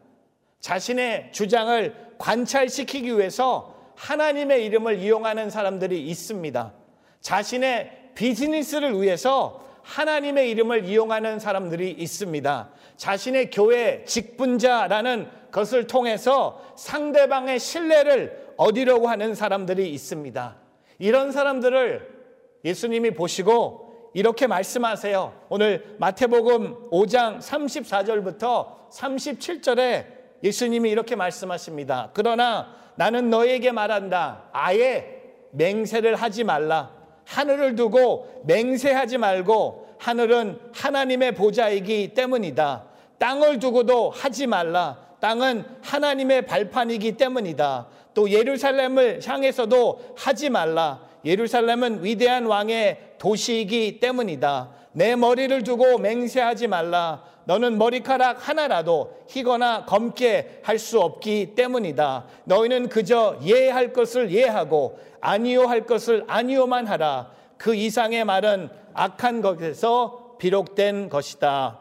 [0.61, 6.72] 자신의 주장을 관찰시키기 위해서 하나님의 이름을 이용하는 사람들이 있습니다.
[7.20, 12.70] 자신의 비즈니스를 위해서 하나님의 이름을 이용하는 사람들이 있습니다.
[12.96, 20.57] 자신의 교회 직분자라는 것을 통해서 상대방의 신뢰를 얻으려고 하는 사람들이 있습니다.
[20.98, 22.18] 이런 사람들을
[22.64, 25.33] 예수님이 보시고 이렇게 말씀하세요.
[25.48, 32.11] 오늘 마태복음 5장 34절부터 37절에 예수님이 이렇게 말씀하십니다.
[32.14, 34.44] 그러나 나는 너에게 말한다.
[34.53, 35.22] 아예
[35.53, 36.90] 맹세를 하지 말라.
[37.24, 42.84] 하늘을 두고 맹세하지 말고 하늘은 하나님의 보좌이기 때문이다.
[43.18, 44.97] 땅을 두고도 하지 말라.
[45.20, 47.89] 땅은 하나님의 발판이기 때문이다.
[48.14, 51.01] 또 예루살렘을 향해서도 하지 말라.
[51.24, 54.70] 예루살렘은 위대한 왕의 도시이기 때문이다.
[54.93, 57.22] 내 머리를 두고 맹세하지 말라.
[57.49, 62.26] 너는 머리카락 하나라도 희거나 검게 할 수 없기 때문이다.
[62.44, 67.32] 너희는 그저 예할 것을 예하고 아니요 할 것을 아니요만 하라.
[67.57, 71.80] 그 이상의 말은 악한 것에서 비록된 것이다.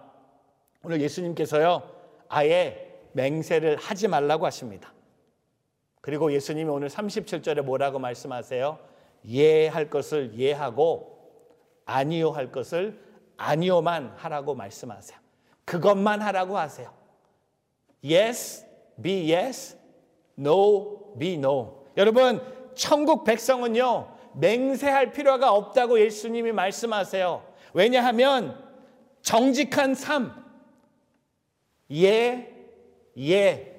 [0.83, 1.83] 오늘 예수님께서요,
[2.29, 4.93] 아예 맹세를 하지 말라고 하십니다.
[5.99, 8.79] 그리고 예수님이 오늘 37절에 뭐라고 말씀하세요?
[9.27, 11.17] 예할 것을 예하고
[11.85, 12.97] 아니요 할 것을
[13.35, 15.26] 아니요만 하라고 말씀하세요.
[15.67, 16.89] 그것만 하라고 하세요.
[18.01, 18.65] Yes,
[19.01, 19.77] be yes.
[20.39, 21.83] No, be no.
[21.97, 22.41] 여러분,
[22.73, 27.43] 천국 백성은요, 맹세할 필요가 없다고 예수님이 말씀하세요.
[27.73, 28.63] 왜냐하면
[29.21, 30.31] 정직한 삶,
[31.91, 32.49] 예,
[33.17, 33.75] 예,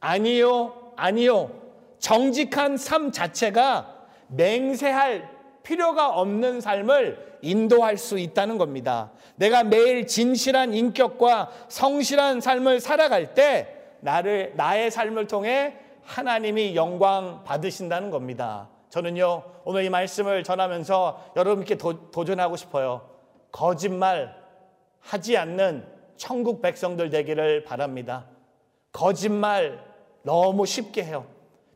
[0.00, 1.62] 아니요, 아니요.
[2.00, 5.30] 정직한 삶 자체가 맹세할
[5.62, 9.10] 필요가 없는 삶을 인도할 수 있다는 겁니다.
[9.36, 18.10] 내가 매일 진실한 인격과 성실한 삶을 살아갈 때 나를 나의 삶을 통해 하나님이 영광 받으신다는
[18.10, 18.68] 겁니다.
[18.90, 23.08] 저는요, 오늘 이 말씀을 전하면서 여러분께 도, 도전하고 싶어요.
[23.50, 24.36] 거짓말
[25.00, 25.86] 하지 않는
[26.16, 28.26] 천국 백성들 되기를 바랍니다.
[28.92, 29.82] 거짓말
[30.22, 31.26] 너무 쉽게 해요.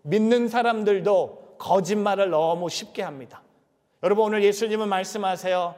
[0.02, 3.42] 믿는 사람들도 거짓말을 너무 쉽게 합니다.
[4.06, 5.74] 여러분 오늘 예수님은 말씀하세요.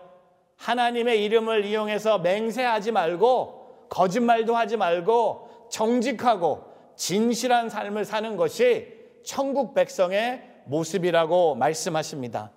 [0.56, 6.62] 하나님의 이름을 이용해서 맹세하지 말고 거짓말도 하지 말고 정직하고
[6.94, 8.86] 진실한 삶을 사는 것이
[9.24, 12.50] 천국 백성의 모습이라고 말씀하십니다.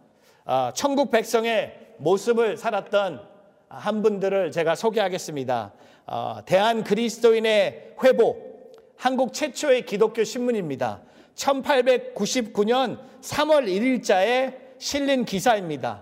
[0.44, 3.22] 아, 천국 백성의 모습을 살았던
[3.70, 5.72] 한 분들을 제가 소개하겠습니다.
[6.06, 11.00] 어, 대한 그리스도인의 회복, 한국 최초의 기독교 신문입니다.
[11.36, 16.02] 1899년 3월 1일자에 실린 기사입니다.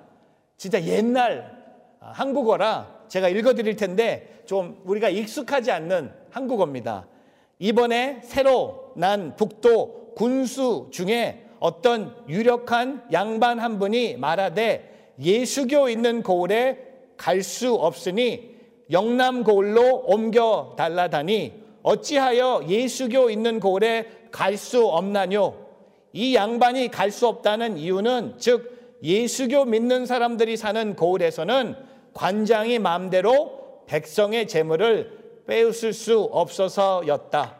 [0.55, 1.51] 진짜 옛날
[1.99, 7.05] 한국어라 제가 읽어드릴 텐데 좀 우리가 익숙하지 않는 한국어입니다.
[7.59, 16.79] 이번에 새로 난 북도 군수 중에 어떤 유력한 양반 한 분이 말하되 예수교 있는 고을에
[17.17, 18.55] 갈 수 없으니
[18.91, 21.51] 영남 고을로 옮겨 달라다니
[21.83, 25.68] 어찌하여 예수교 있는 고을에 갈 수 없나뇨?
[26.13, 31.75] 이 양반이 갈 수 없다는 이유는 즉 예수교 믿는 사람들이 사는 고을에서는
[32.13, 37.57] 관장이 마음대로 백성의 재물을 빼앗을 수 없어서였다.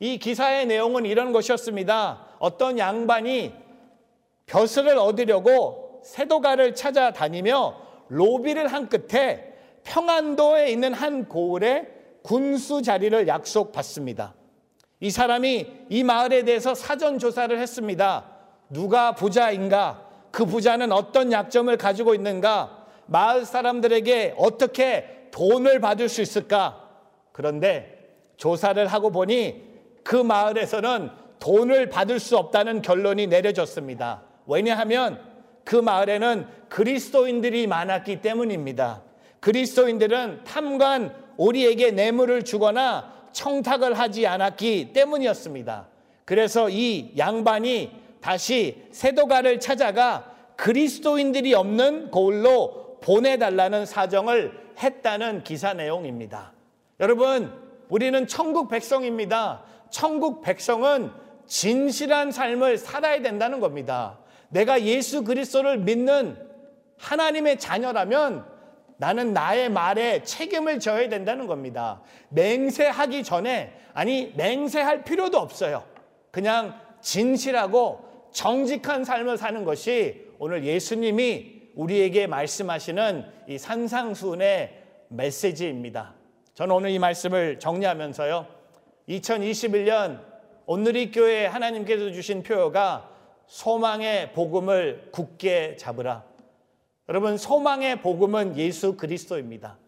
[0.00, 2.26] 이 기사의 내용은 이런 것이었습니다.
[2.38, 3.52] 어떤 양반이
[4.46, 7.76] 벼슬을 얻으려고 세도가를 찾아다니며
[8.08, 11.88] 로비를 한 끝에 평안도에 있는 한 고을에
[12.22, 14.34] 군수 자리를 약속받습니다.
[15.00, 18.24] 이 사람이 이 마을에 대해서 사전 조사를 했습니다.
[18.68, 20.02] 누가 부자인가?
[20.30, 22.86] 그 부자는 어떤 약점을 가지고 있는가?
[23.06, 26.88] 마을 사람들에게 어떻게 돈을 받을 수 있을까?
[27.32, 27.98] 그런데
[28.36, 29.62] 조사를 하고 보니
[30.02, 34.22] 그 마을에서는 돈을 받을 수 없다는 결론이 내려졌습니다.
[34.46, 35.20] 왜냐하면
[35.64, 39.02] 그 마을에는 그리스도인들이 많았기 때문입니다.
[39.40, 45.86] 그리스도인들은 탐관 우리에게 뇌물을 주거나 청탁을 하지 않았기 때문이었습니다.
[46.24, 56.52] 그래서 이 양반이 다시 세도가를 찾아가 그리스도인들이 없는 고을로 보내달라는 사정을 했다는 기사 내용입니다.
[56.98, 57.52] 여러분,
[57.88, 59.62] 우리는 천국 백성입니다.
[59.88, 61.12] 천국 백성은
[61.46, 64.18] 진실한 삶을 살아야 된다는 겁니다.
[64.48, 66.36] 내가 예수 그리스도를 믿는
[66.98, 68.44] 하나님의 자녀라면
[68.98, 72.02] 나는 나의 말에 책임을 져야 된다는 겁니다.
[72.30, 75.84] 맹세하기 전에, 아니, 맹세할 필요도 없어요.
[76.30, 86.14] 그냥 진실하고 정직한 삶을 사는 것이 오늘 예수님이 우리에게 말씀하시는 이 산상수훈의 메시지입니다.
[86.54, 88.46] 저는 오늘 이 말씀을 정리하면서요.
[89.08, 90.20] 2021년
[90.66, 93.10] 오늘이 교회 하나님께서 주신 표어가
[93.46, 96.24] 소망의 복음을 굳게 잡으라.
[97.08, 99.78] 여러분, 소망의 복음은 예수 그리스도입니다.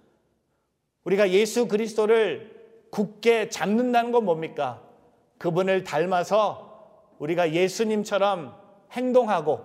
[1.05, 2.59] 우리가 예수 그리스도를
[2.91, 4.81] 굳게 잡는다는 건 뭡니까?
[5.39, 6.71] 그분을 닮아서
[7.18, 8.55] 우리가 예수님처럼
[8.93, 9.61] 행동하고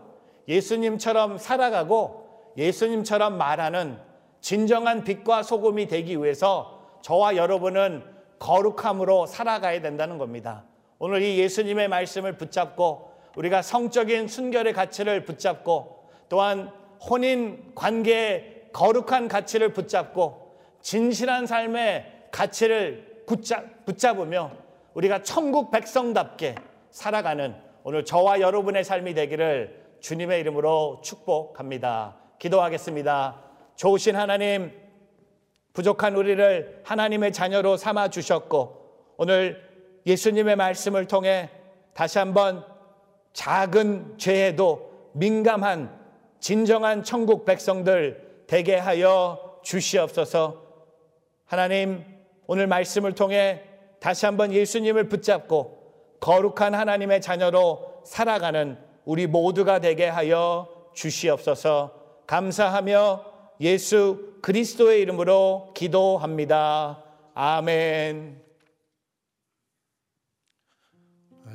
[0.48, 4.00] 예수님처럼 살아가고 예수님처럼 말하는
[4.42, 8.04] 진정한 빛과 소금이 되기 위해서 저와 여러분은
[8.40, 10.66] 거룩함으로 살아가야 된다는 겁니다.
[11.00, 16.72] 오늘 이 예수님의 말씀을 붙잡고 우리가 성적인 순결의 가치를 붙잡고 또한
[17.10, 23.24] 혼인 관계의 거룩한 가치를 붙잡고 진실한 삶의 가치를
[23.86, 24.52] 붙잡으며
[24.94, 26.56] 우리가 천국 백성답게
[26.92, 32.18] 살아가는 오늘 저와 여러분의 삶이 되기를 주님의 이름으로 축복합니다.
[32.40, 33.42] 기도하겠습니다.
[33.76, 34.72] 좋으신 하나님,
[35.74, 39.62] 부족한 우리를 하나님의 자녀로 삼아 주셨고 오늘
[40.06, 41.50] 예수님의 말씀을 통해
[41.94, 42.66] 다시 한번
[43.34, 46.05] 작은 죄에도 민감한
[46.46, 50.62] 진정한 천국 백성들 되게 하여 주시옵소서.
[51.44, 52.06] 하나님,
[52.46, 53.64] 오늘 말씀을 통해
[54.00, 62.22] 다시 한번 예수님을 붙잡고 거룩한 하나님의 자녀로 살아가는 우리 모두가 되게 하여 주시옵소서.
[62.28, 63.26] 감사하며
[63.62, 67.04] 예수 그리스도의 이름으로 기도합니다.
[67.34, 68.40] 아멘.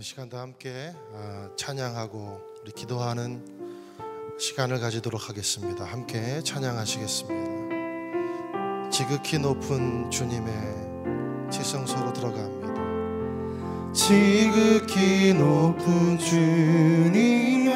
[0.00, 3.59] 시간도 함께 아, 찬양하고 우리 기도하는
[4.40, 5.84] 시간을 가지도록 하겠습니다.
[5.84, 7.50] 함께 찬양하시겠습니다.
[8.90, 10.50] 지극히 높은 주님의
[11.50, 13.92] 지성소로 들어갑니다.
[13.92, 17.74] 지극히 높은 주님의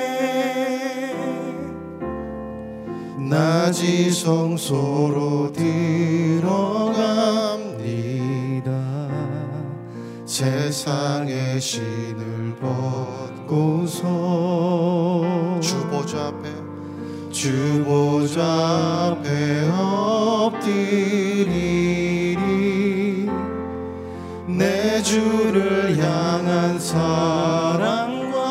[3.28, 7.53] 나지성소로 들어갑니다.
[10.35, 12.57] 세상의 신을
[13.47, 14.01] 벗고서
[15.61, 16.51] 주보좌 앞에
[17.30, 18.43] 주보좌
[19.12, 19.68] 앞에
[20.51, 21.55] 엎드리리
[24.49, 28.43] 내 주를 향한 사랑과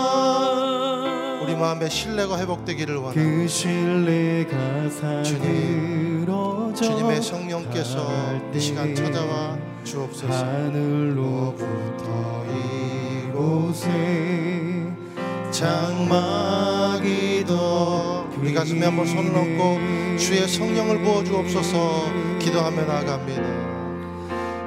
[1.41, 3.21] 우리 마음의 신뢰가 회복되기를 원합니다.
[3.21, 6.12] 그 신뢰가 주님, 사그러져
[6.73, 8.07] 주님의 성령께서
[8.53, 10.33] 이 시간 찾아와 주옵소서.
[10.33, 11.65] 하늘로부터
[13.29, 13.89] 이곳에
[15.51, 16.33] 장막이도
[18.39, 23.43] 우리 가슴에 한번 손을 얹고 주의 성령을 부어 주옵소서 기도하며 나아갑니다.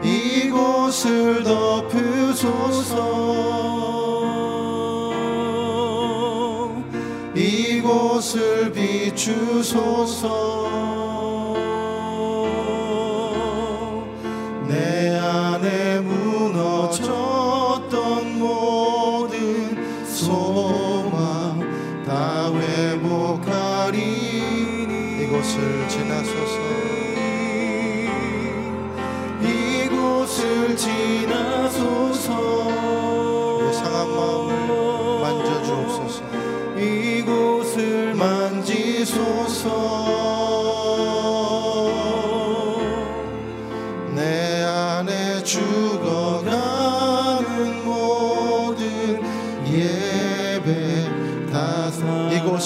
[0.05, 2.97] 이곳을 덮으소서
[7.35, 10.66] 이곳을 비추소서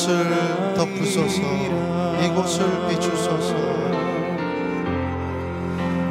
[0.01, 1.41] 이곳을 덮으소서.
[2.23, 3.55] 이곳을 비추소서.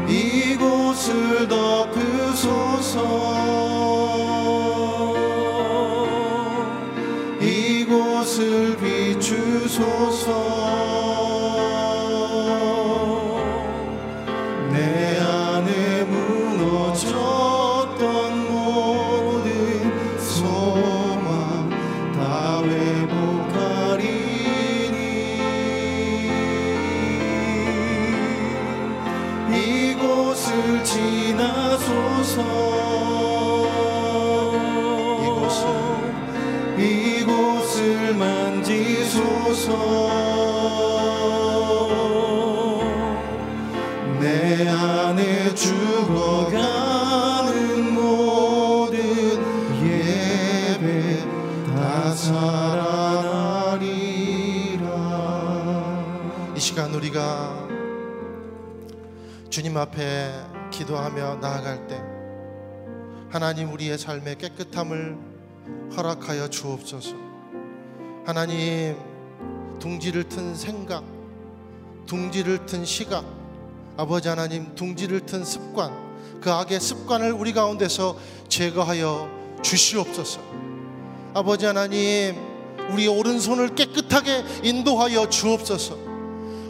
[0.08, 3.00] 이곳을 덮으소서
[9.20, 11.09] 비추소서
[59.70, 60.32] 주님 앞에
[60.72, 62.02] 기도하며 나아갈 때
[63.30, 65.16] 하나님 우리의 삶의 깨끗함을
[65.96, 67.16] 허락하여 주옵소서.
[68.26, 68.98] 하나님
[69.78, 71.04] 둥지를 튼 생각,
[72.08, 73.24] 둥지를 튼 시각,
[73.96, 75.94] 아버지 하나님 둥지를 튼 습관,
[76.42, 78.18] 그 악의 습관을 우리 가운데서
[78.48, 79.30] 제거하여
[79.62, 80.42] 주시옵소서.
[81.36, 82.36] 아버지 하나님
[82.92, 85.96] 우리의 오른손을 깨끗하게 인도하여 주옵소서.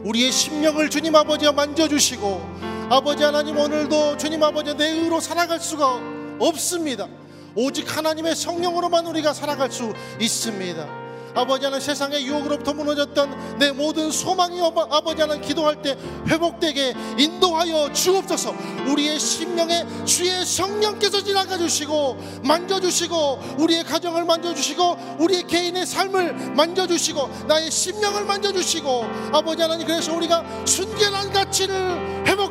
[0.03, 5.99] 우리의 심령을 주님 아버지와 만져주시고 아버지 하나님 오늘도 주님 아버지 내 의로 살아갈 수가
[6.39, 7.07] 없습니다.
[7.55, 10.99] 오직 하나님의 성령으로만 우리가 살아갈 수 있습니다.
[11.35, 15.95] 아버지 하나님 세상의 유혹으로부터 무너졌던 내 모든 소망이 아버- 아버지 하나님 기도할 때
[16.27, 18.55] 회복되게 인도하여 주옵소서
[18.91, 27.69] 우리의 심령에 주의 성령께서 지나가 주시고 만져주시고 우리의 가정을 만져주시고 우리의 개인의 삶을 만져주시고 나의
[27.69, 32.48] 심령을 만져주시고 아버지 하나님 그래서 우리가 순결한 가치를 하여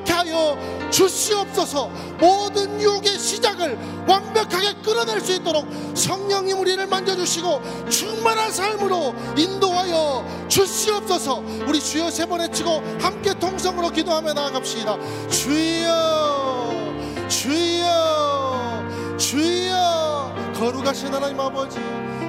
[0.98, 1.88] 주시옵소서
[2.18, 3.78] 모든 유혹의 시작을
[4.08, 12.40] 완벽하게 끊어낼 수 있도록 성령님 우리를 만져주시고 충만한 삶으로 인도하여 주시옵소서 우리 주여 세 번
[12.40, 14.98] 외치고 함께 통성으로 기도하며 나아갑시다.
[15.30, 16.74] 주여
[17.28, 20.34] 주여 주여.
[20.58, 21.78] 거룩하신 하나님 아버지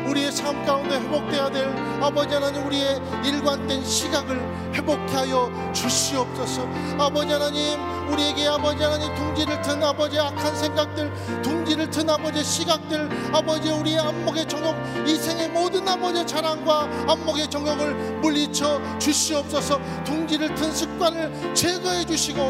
[0.09, 1.67] 우리의 삶 가운데 회복되어야 될
[2.01, 4.39] 아버지 하나님 우리의 일관된 시각을
[4.73, 6.67] 회복케 하여 주시옵소서.
[6.97, 7.79] 아버지 하나님
[8.09, 11.11] 우리에게 아버지 하나님 둥지를 튼 아버지 악한 생각들
[11.43, 14.75] 둥지를 튼 아버지 시각들 아버지 우리의 안목의 정욕
[15.07, 19.79] 이생의 모든 아버지 자랑과 안목의 정욕을 물리쳐 주시옵소서.
[20.05, 22.41] 둥지를 튼 습관을 제거해 주시고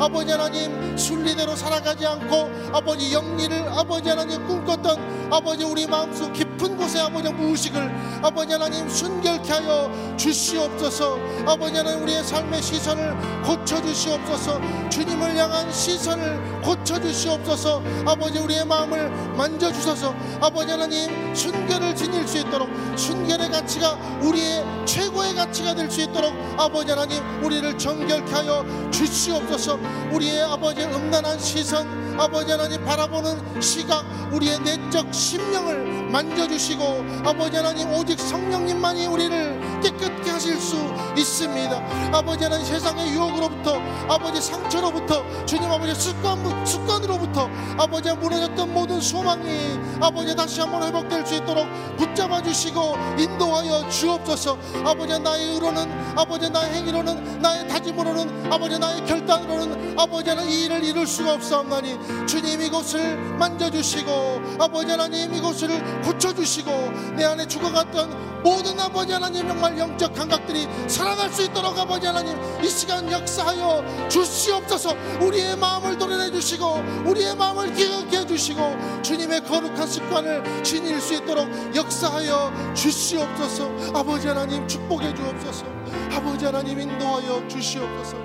[0.00, 7.05] 아버지 하나님 순리대로 살아가지 않고 아버지 영리를 아버지 하나님 꿈꿨던 아버지 우리 마음속 깊은 곳에
[7.06, 11.18] 아버지 무의식을 아버지 하나님 순결케 하여 주시옵소서.
[11.46, 14.60] 아버지 하나님 우리의 삶의 시선을 고쳐 주시옵소서.
[14.90, 17.82] 주님을 향한 시선을 고쳐 주시옵소서.
[18.04, 20.14] 아버지 우리의 마음을 만져 주셔서.
[20.40, 23.92] 아버지 하나님 순결을 지닐 수 있도록 순결의 가치가
[24.22, 29.78] 우리의 최고의 가치가 될 수 있도록 아버지 하나님 우리를 정결케 하여 주시옵소서.
[30.12, 31.86] 우리의 아버지 음란한 시선
[32.18, 40.56] 아버지 하나님 바라보는 시각 우리의 내적 심령을 만져주시고 아버지 하나님 오직 성령님만이 우리를 깨끗게 하실
[40.56, 40.76] 수
[41.16, 41.82] 있습니다.
[42.12, 50.34] 아버지 하나님 세상의 유혹으로부터 아버지 상처로부터 주님 아버지 습관, 습관으로부터 아버지 무너졌던 모든 소망이 아버지
[50.34, 51.66] 다시 한번 회복될 수 있도록
[51.96, 54.58] 붙잡아 주시고 인도하여 주옵소서.
[54.84, 60.84] 아버지 나의 의로는 아버지 나의 행위로는 나의 다짐으로는 아버지 나의 결단으로는 아버지 하나님 이 일을
[60.84, 66.70] 이룰 수가 없사옵나니 주님 이곳을 만져주시고 아버지 하나님 이곳을 고쳐주시고
[67.16, 72.68] 내 안에 죽어갔던 모든 아버지 하나님 정말 영적 감각들이 살아날 수 있도록 아버지 하나님 이
[72.68, 74.94] 시간 역사하여 주시옵소서.
[75.20, 82.74] 우리의 마음을 도려내 주시고 우리의 마음을 기억해 주시고 주님의 거룩한 습관을 지닐 수 있도록 역사하여
[82.74, 83.70] 주시옵소서.
[83.94, 85.66] 아버지 하나님 축복해 주옵소서.
[86.12, 88.16] 아버지 하나님 인도하여 주시옵소서.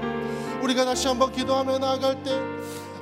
[0.62, 2.32] 우리가 다시 한번 기도하며 나아갈 때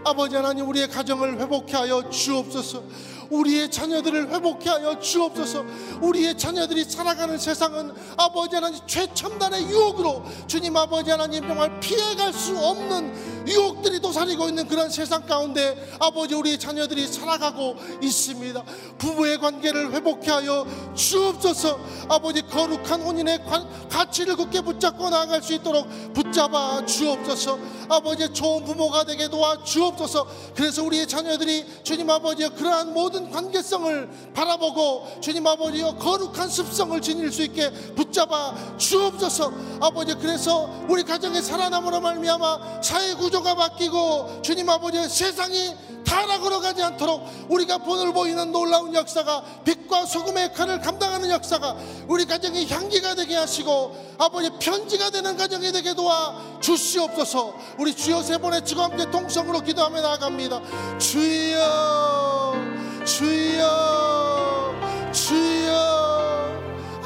[0.06, 2.84] 아버지 하나님 우리의 가정을 회복해 하여 주옵소서
[3.30, 5.66] 우리의 자녀들을 회복해 하여 주옵소서.
[6.02, 13.48] 우리의 자녀들이 살아가는 세상은 아버지 하나님 최첨단의 유혹으로 주님 아버지 하나님 정말 피해갈 수 없는
[13.48, 18.64] 유혹들이 도사리고 있는 그런 세상 가운데 아버지 우리의 자녀들이 살아가고 있습니다.
[18.98, 20.66] 부부의 관계를 회복해 하여
[20.96, 21.80] 주옵소서.
[22.10, 27.60] 아버지 거룩한 혼인의 관, 가치를 굳게 붙잡고 나아갈 수 있도록 붙잡아 주옵소서.
[27.90, 30.28] 아버지 좋은 부모가 되게 도와 주옵소서.
[30.56, 37.44] 그래서 우리의 자녀들이 주님 아버지 그러한 모든 관계성을 바라보고 주님 아버지여 거룩한 습성을 지닐 수
[37.44, 39.52] 있게 붙잡아 주옵소서.
[39.82, 47.24] 아버지 그래서 우리 가정의 살아남으로 말미암아 사회 구조가 바뀌고 주님 아버지 세상이 타락으로 가지 않도록
[47.50, 51.76] 우리가 본을 보이는 놀라운 역사가 빛과 소금의 역할을 감당하는 역사가
[52.08, 57.54] 우리 가정의 향기가 되게 하시고 아버지 편지가 되는 가정이 되게 도와 주시옵소서.
[57.78, 60.62] 우리 주여 세 번의 지고 함께 동성으로 기도하며 나아갑니다.
[60.98, 62.69] 주여
[63.10, 64.76] 주여
[65.12, 65.74] 주여.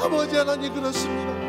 [0.02, 1.43] 아버지 하나님 그렇습니다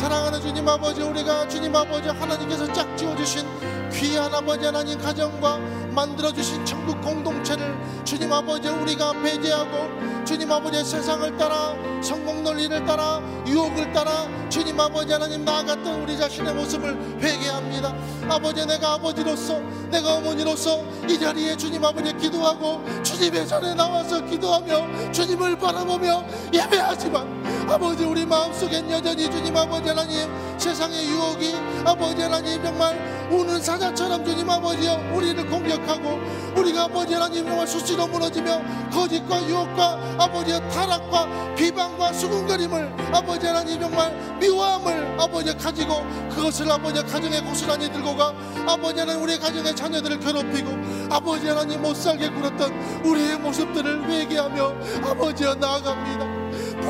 [0.00, 3.46] 사랑하는 주님 아버지 우리가 주님 아버지 하나님께서 짝지어 주신
[3.92, 5.58] 귀한 아버지 하나님 가정과
[5.90, 13.20] 만들어 주신 천국 공동체를 주님 아버지 우리가 배제하고 주님 아버지 세상을 따라 성공 논리를 따라
[13.46, 17.94] 유혹을 따라 주님 아버지 하나님 나아갔던 우리 자신의 모습을 회개합니다.
[18.30, 25.58] 아버지 내가 아버지로서 내가 어머니로서 이 자리에 주님 아버지 기도하고 주님의 전에 나와서 기도하며 주님을
[25.58, 26.24] 바라보며
[26.54, 30.28] 예배하지만 아버지 우리 마음속엔 여전히 주님 아버지 하나님
[30.58, 36.20] 세상의 유혹이 아버지 하나님 정말 우는 사자처럼 주님 아버지여 우리를 공격하고
[36.56, 44.12] 우리가 아버지 하나님 정말 수시로 무너지며 거짓과 유혹과 아버지의 타락과 비방과 수군거림을 아버지 하나님 정말
[44.40, 48.34] 미워함을 아버지 가지고 그것을 아버지 가정에 고스란히 들고 가
[48.66, 50.70] 아버지 하나님 우리 가정의 자녀들을 괴롭히고
[51.10, 54.74] 아버지 하나님 못살게 굴었던 우리의 모습들을 회개하며
[55.04, 56.39] 아버지여 나아갑니다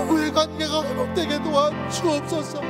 [0.01, 2.61] 부부의 관계가 회복되게 도와 주옵소서.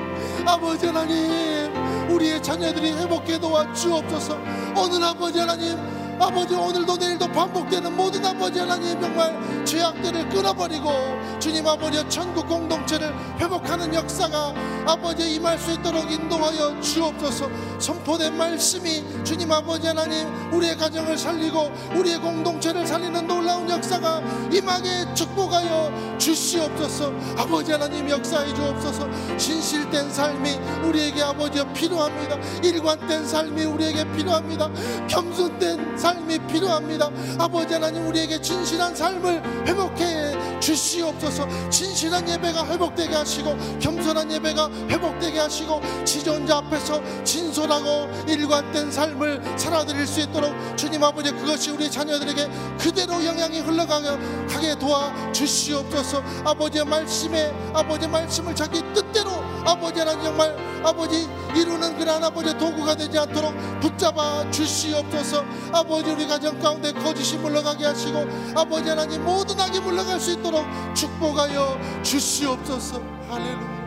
[0.47, 1.73] 아버지 하나님
[2.11, 4.37] 우리의 자녀들이 회복해 도와 주옵소서.
[4.77, 5.77] 오늘 아버지 하나님
[6.21, 10.91] 아버지 오늘도 내일도 반복되는 모든 아버지 하나님 정말 죄악들을 끊어버리고
[11.39, 14.53] 주님 아버지 천국 공동체를 회복하는 역사가
[14.87, 17.49] 아버지 임할 수 있도록 인도하여 주옵소서.
[17.79, 24.21] 선포된 말씀이 주님 아버지 하나님 우리의 가정을 살리고 우리의 공동체를 살리는 놀라운 역사가
[24.53, 27.13] 임하게 축복하여 주시옵소서.
[27.39, 29.09] 아버지 하나님 역사해 주옵소서.
[29.39, 30.51] 진실된 삶이
[30.85, 32.37] 우리에게 아버지 필요합니다.
[32.63, 34.71] 일관된 삶이 우리에게 필요합니다.
[35.09, 37.11] 겸손된 삶이 필요합니다.
[37.39, 41.49] 아버지 하나님 우리에게 진실한 삶을 회복해 주시옵소서.
[41.71, 50.21] 진실한 예배가 회복되게 하시고 겸손한 예배가 회복되게 하시고 지존자 앞에서 진솔하고 일관된 삶을 살아드릴 수
[50.21, 52.49] 있도록 주님 아버지 그것이 우리 자녀들에게
[52.79, 56.23] 그대로 영향이 흘러가게 도와 주시옵소서.
[56.45, 59.31] 아버지의 말씀에 아버지 말씀을 자기 뜻 대로
[59.65, 65.45] 아버지 하나님 정말 아버지 이루는 그런 아버지 도구가 되지 않도록 붙잡아 주시옵소서.
[65.73, 68.25] 아버지 우리 가정 가운데 거짓이 물러가게 하시고
[68.57, 73.01] 아버지 하나님 모든 악이 물러갈 수 있도록 축복하여 주시옵소서.
[73.29, 73.81] 할렐루야.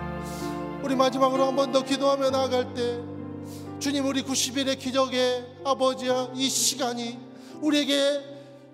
[0.83, 2.99] 우리 마지막으로 한 번 더 기도하며 나아갈 때
[3.79, 7.17] 주님 우리 90일의 기적의 아버지야 이 시간이
[7.61, 8.21] 우리에게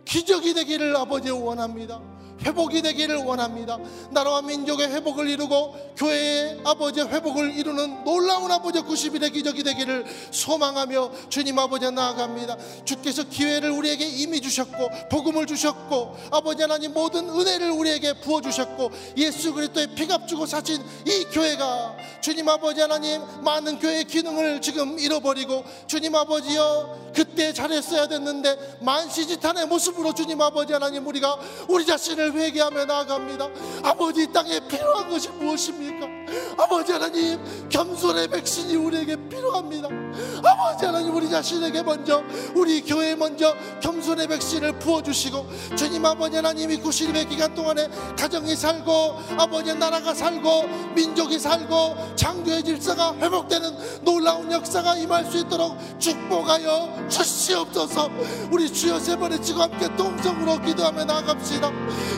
[0.06, 2.00] 기적이 되기를 아버지 원합니다
[2.44, 3.78] 회복이 되기를 원합니다.
[4.12, 11.60] 나라와 민족의 회복을 이루고 교회의 아버지 회복을 이루는 놀라운 아버지 90일의 기적이 되기를 소망하며 주님
[11.60, 12.58] 아버지 나아갑니다.
[12.86, 19.54] 주께서 기회를 우리에게 이미 주셨고 복음을 주셨고 아버지 하나님 모든 은혜를 우리에게 부어 주셨고 예수
[19.54, 26.16] 그리스도의 피값 주고 사신 이 교회가 주님 아버지 하나님 많은 교회의 기능을 지금 잃어버리고 주님
[26.16, 31.38] 아버지여 그때 잘했어야 됐는데 만시지탄의 모습으로 주님 아버지 하나님 우리가
[31.68, 33.48] 우리 자신을 회개하며 나아갑니다.
[33.84, 36.08] 아버지 이 땅에 필요한 것이 무엇입니까?
[36.58, 39.88] 아버지 하나님 겸손의 백신이 우리에게 필요합니다.
[40.44, 42.24] 아버지 하나님 우리 자신에게 먼저
[42.56, 48.92] 우리 교회에 먼저 겸손의 백신을 부어주시고 주님 아버지 하나님이 90일의 기간 동안에 가정이 살고
[49.38, 58.10] 아버지 나라가 살고 민족이 살고 창조의 질서가 회복되는 놀라운 역사가 임할 수 있도록 축복하여 주시옵소서
[58.52, 61.72] 우리 주여 세 번에 지고 함께 동성으로 기도하며 나아갑시다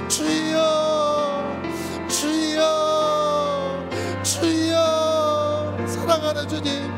[0.08, 1.62] 주여
[2.08, 3.90] 주여
[4.24, 5.88] 주여.
[5.88, 6.92] 사랑하는 주님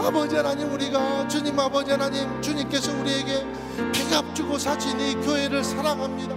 [0.00, 3.46] 아버지 하나님 우리가 주님 아버지 하나님 주님께서 우리에게
[3.92, 6.34] 피값 주고 사신 이 교회를 사랑합니다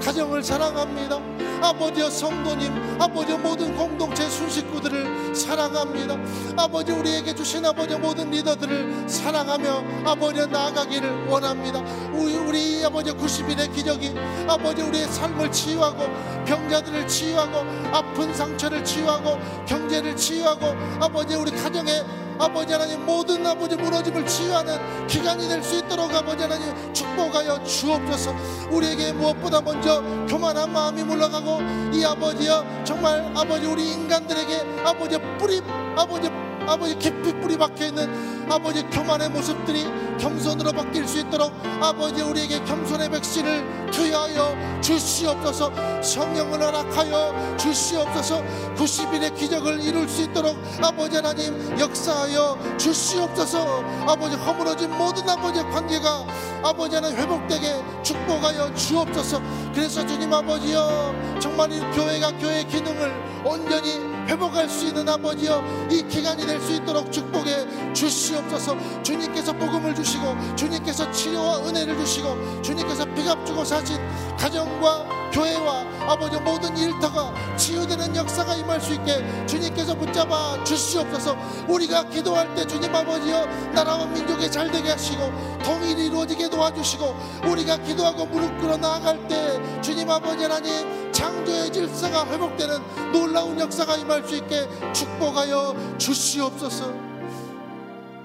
[0.00, 1.20] 가정을 사랑합니다.
[1.62, 6.16] 아버지여 성도님 아버지 모든 공동체 순식구들을 사랑합니다.
[6.56, 11.80] 아버지 우리에게 주신 아버지 모든 리더들을 사랑하며 아버지 나아가기를 원합니다.
[12.12, 14.14] 우리, 우리 아버지 90일의 기적이
[14.46, 16.06] 아버지 우리의 삶을 치유하고
[16.44, 17.58] 병자들을 치유하고
[17.92, 20.66] 아픈 상처를 치유하고 경제를 치유하고
[21.00, 22.04] 아버지 우리 가정에
[22.38, 28.34] 아버지 하나님 모든 아버지 무너짐을 치유하는 기간이 될 수 있도록 아버지 하나님 축복하여 주옵소서.
[28.70, 31.60] 우리에게 무엇보다 먼저 교만한 마음이 물러가고
[31.92, 35.60] 이 아버지여 정말 아버지 우리 인간들에게 아버지 뿌리
[35.96, 36.30] 아버지
[36.66, 39.84] 아버지 깊이 뿌리 박혀 있는 아버지 교만의 모습들이
[40.18, 45.72] 겸손으로 바뀔 수 있도록 아버지 우리에게 겸손의 백신을 투여하여 주시옵소서.
[46.02, 48.42] 성령을 허락하여 주시옵소서.
[48.76, 53.82] 90일의 기적을 이룰 수 있도록 아버지 하나님 역사하여 주시옵소서.
[54.06, 56.26] 아버지 허물어진 모든 아버지의 관계가
[56.62, 59.40] 아버지 하나님 회복되게 축복하여 주옵소서.
[59.74, 66.44] 그래서 주님 아버지여 정말 이 교회가 교회의 기능을 온전히 회복할 수 있는 아버지여 이 기간이
[66.46, 68.76] 될 수 있도록 축복해 주시옵소서.
[69.02, 73.96] 주님께서 복음을 주시고 주님께서 치료와 은혜를 주시고 주님께서 피값 주고 사신
[74.36, 81.36] 가정과 교회와 아버지 모든 일터가 치유되는 역사가 임할 수 있게 주님께서 붙잡아 주시옵소서.
[81.68, 85.30] 우리가 기도할 때 주님 아버지여 나라와 민족에 잘 되게 하시고
[85.64, 87.16] 통일이 이루어지게 도와주시고
[87.48, 94.15] 우리가 기도하고 무릎 꿇어 나아갈 때 주님 아버지 하나님 창조의 질서가 회복되는 놀라운 역사가 임할
[94.24, 96.92] 수 있게 축복하여 주시옵소서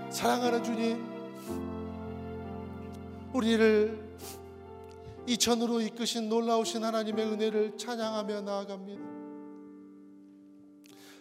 [0.10, 1.12] 사랑하는 주님
[3.34, 4.12] 우리를
[5.28, 9.02] 이천으로 이끄신 놀라우신 하나님의 은혜를 찬양하며 나아갑니다.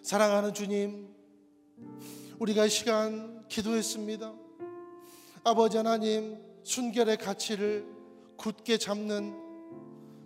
[0.02, 1.08] 사랑하는 주님,
[2.38, 4.32] 우리가 이 시간 기도했습니다.
[5.44, 7.86] 아버지 하나님, 순결의 가치를
[8.36, 9.34] 굳게 잡는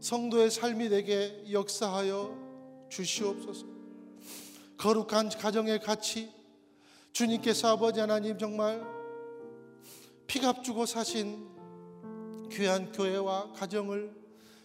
[0.01, 3.74] 성도의 삶이 되게 역사하여 주시옵소서.
[4.85, 6.31] 거룩한 가정의 가치,
[7.13, 8.85] 주님께서 아버지 하나님 정말
[10.27, 11.49] 피값 주고 사신
[12.53, 14.15] 귀한 교회와 가정을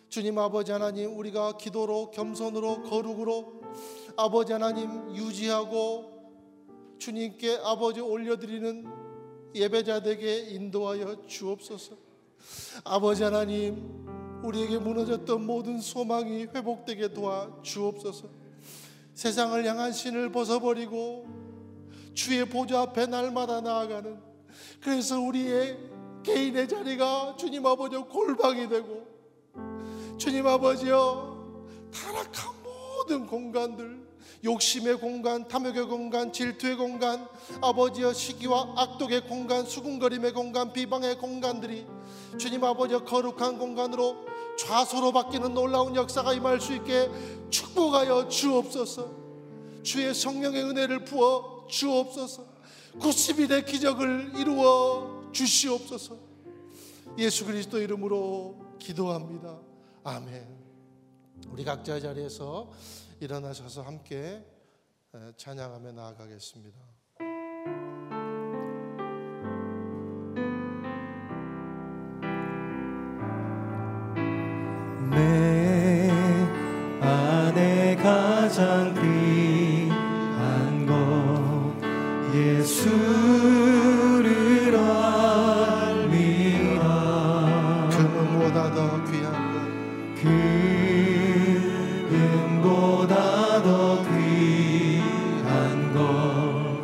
[0.10, 3.62] 주님 아버지 하나님 우리가 기도로 겸손으로 거룩으로
[4.18, 8.88] 아버지 하나님 유지하고 주님께 아버지 올려드리는
[9.56, 11.96] 예배자되게 인도하여 주옵소서.
[12.84, 14.06] 아버지 하나님
[14.44, 18.39] 우리에게 무너졌던 모든 소망이 회복되게 도와 주옵소서.
[19.20, 21.28] 세상을 향한 신을 벗어버리고
[22.14, 24.18] 주의 보좌 앞에 날마다 나아가는
[24.80, 25.78] 그래서 우리의
[26.24, 29.06] 개인의 자리가 주님 아버지 골방이 되고
[30.18, 34.08] 주님 아버지여 타락한 모든 공간들
[34.46, 37.28] 욕심의 공간, 탐욕의 공간, 질투의 공간,
[37.62, 41.86] 아버지여 시기와 악독의 공간, 수군거림의 공간, 비방의 공간들이
[42.38, 44.30] 주님 아버지여 거룩한 공간으로
[44.60, 47.10] 좌소로 바뀌는 놀라운 역사가 임할 수 있게
[47.50, 49.20] 축복하여 주옵소서.
[49.84, 52.46] 주의 성령의 은혜를 부어 주옵소서.
[53.00, 56.18] 90일의 기적을 이루어 주시옵소서.
[57.18, 59.60] 예수 그리스도 이름으로 기도합니다.
[60.04, 60.60] 아멘.
[61.50, 62.70] 우리 각자 자리에서
[63.20, 64.44] 일어나셔서 함께
[65.38, 66.80] 찬양하며 나아가겠습니다.
[78.60, 80.92] 가장 귀한 것
[82.36, 83.56] 예수를
[84.76, 86.12] 알리라.
[87.94, 88.36] 은
[92.62, 96.84] 보다 더 귀한 것.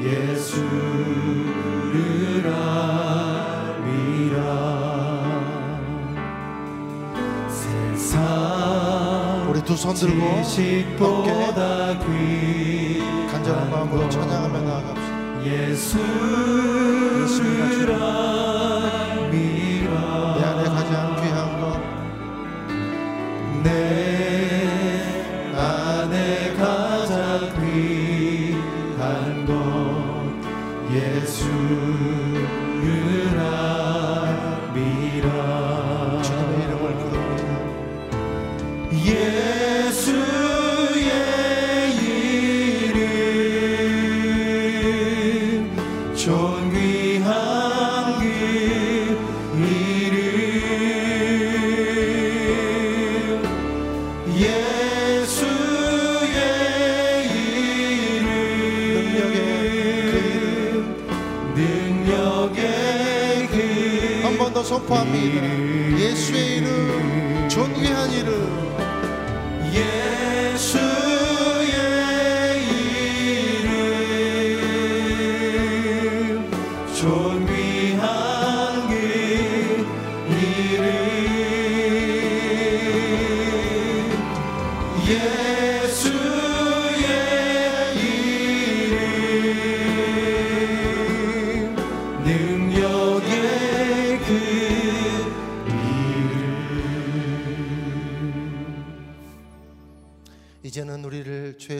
[0.00, 1.42] 예수를
[2.46, 4.36] 알리라.
[7.48, 8.45] 세상
[10.44, 15.06] 지식보다 귀한 간절한 마음으로 찬양하며 나아갑시다.
[19.32, 20.25] 내안
[64.88, 66.55] 번더선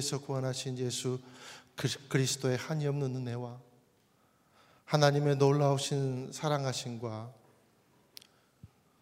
[0.06, 1.18] 죄에서 구원하신 예수
[1.74, 3.58] 그- 그리스도의 한이 없는 은혜와
[4.84, 7.32] 하나님의 놀라우신 사랑하심과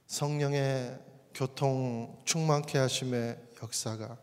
[0.07, 0.99] 성령의
[1.35, 4.17] 교통 충만케 하심의 역사가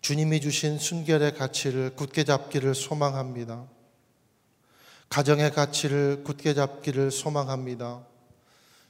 [0.00, 3.68] 주님이 주신 순결의 가치를 굳게 잡기를 소망합니다.
[5.10, 8.06] 가정의 가치를 굳게 잡기를 소망합니다.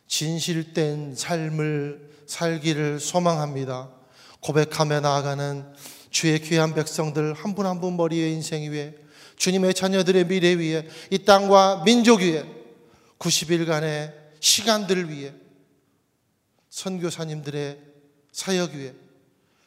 [0.07, 3.98] 진실된 삶을 살기를 소망합니다.
[4.41, 5.65] 고백하며 나아가는
[6.11, 8.95] 주의 귀한 백성들 한 분 한 분 머리의 인생 위에
[9.37, 12.45] 주님의 자녀들의 미래 위에 이 땅과 민족 위에
[13.19, 15.35] 90일간의 시간들 위에
[16.71, 17.79] 선교사님들의
[18.33, 18.95] 사역 위에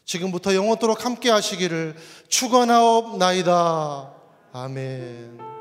[0.06, 1.96] 지금부터 영원토록 함께 하시기를
[2.28, 4.14] 축원하옵나이다.
[4.54, 5.61] 아멘.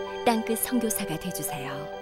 [0.25, 2.00] 땅끝 선교사가 되주세요.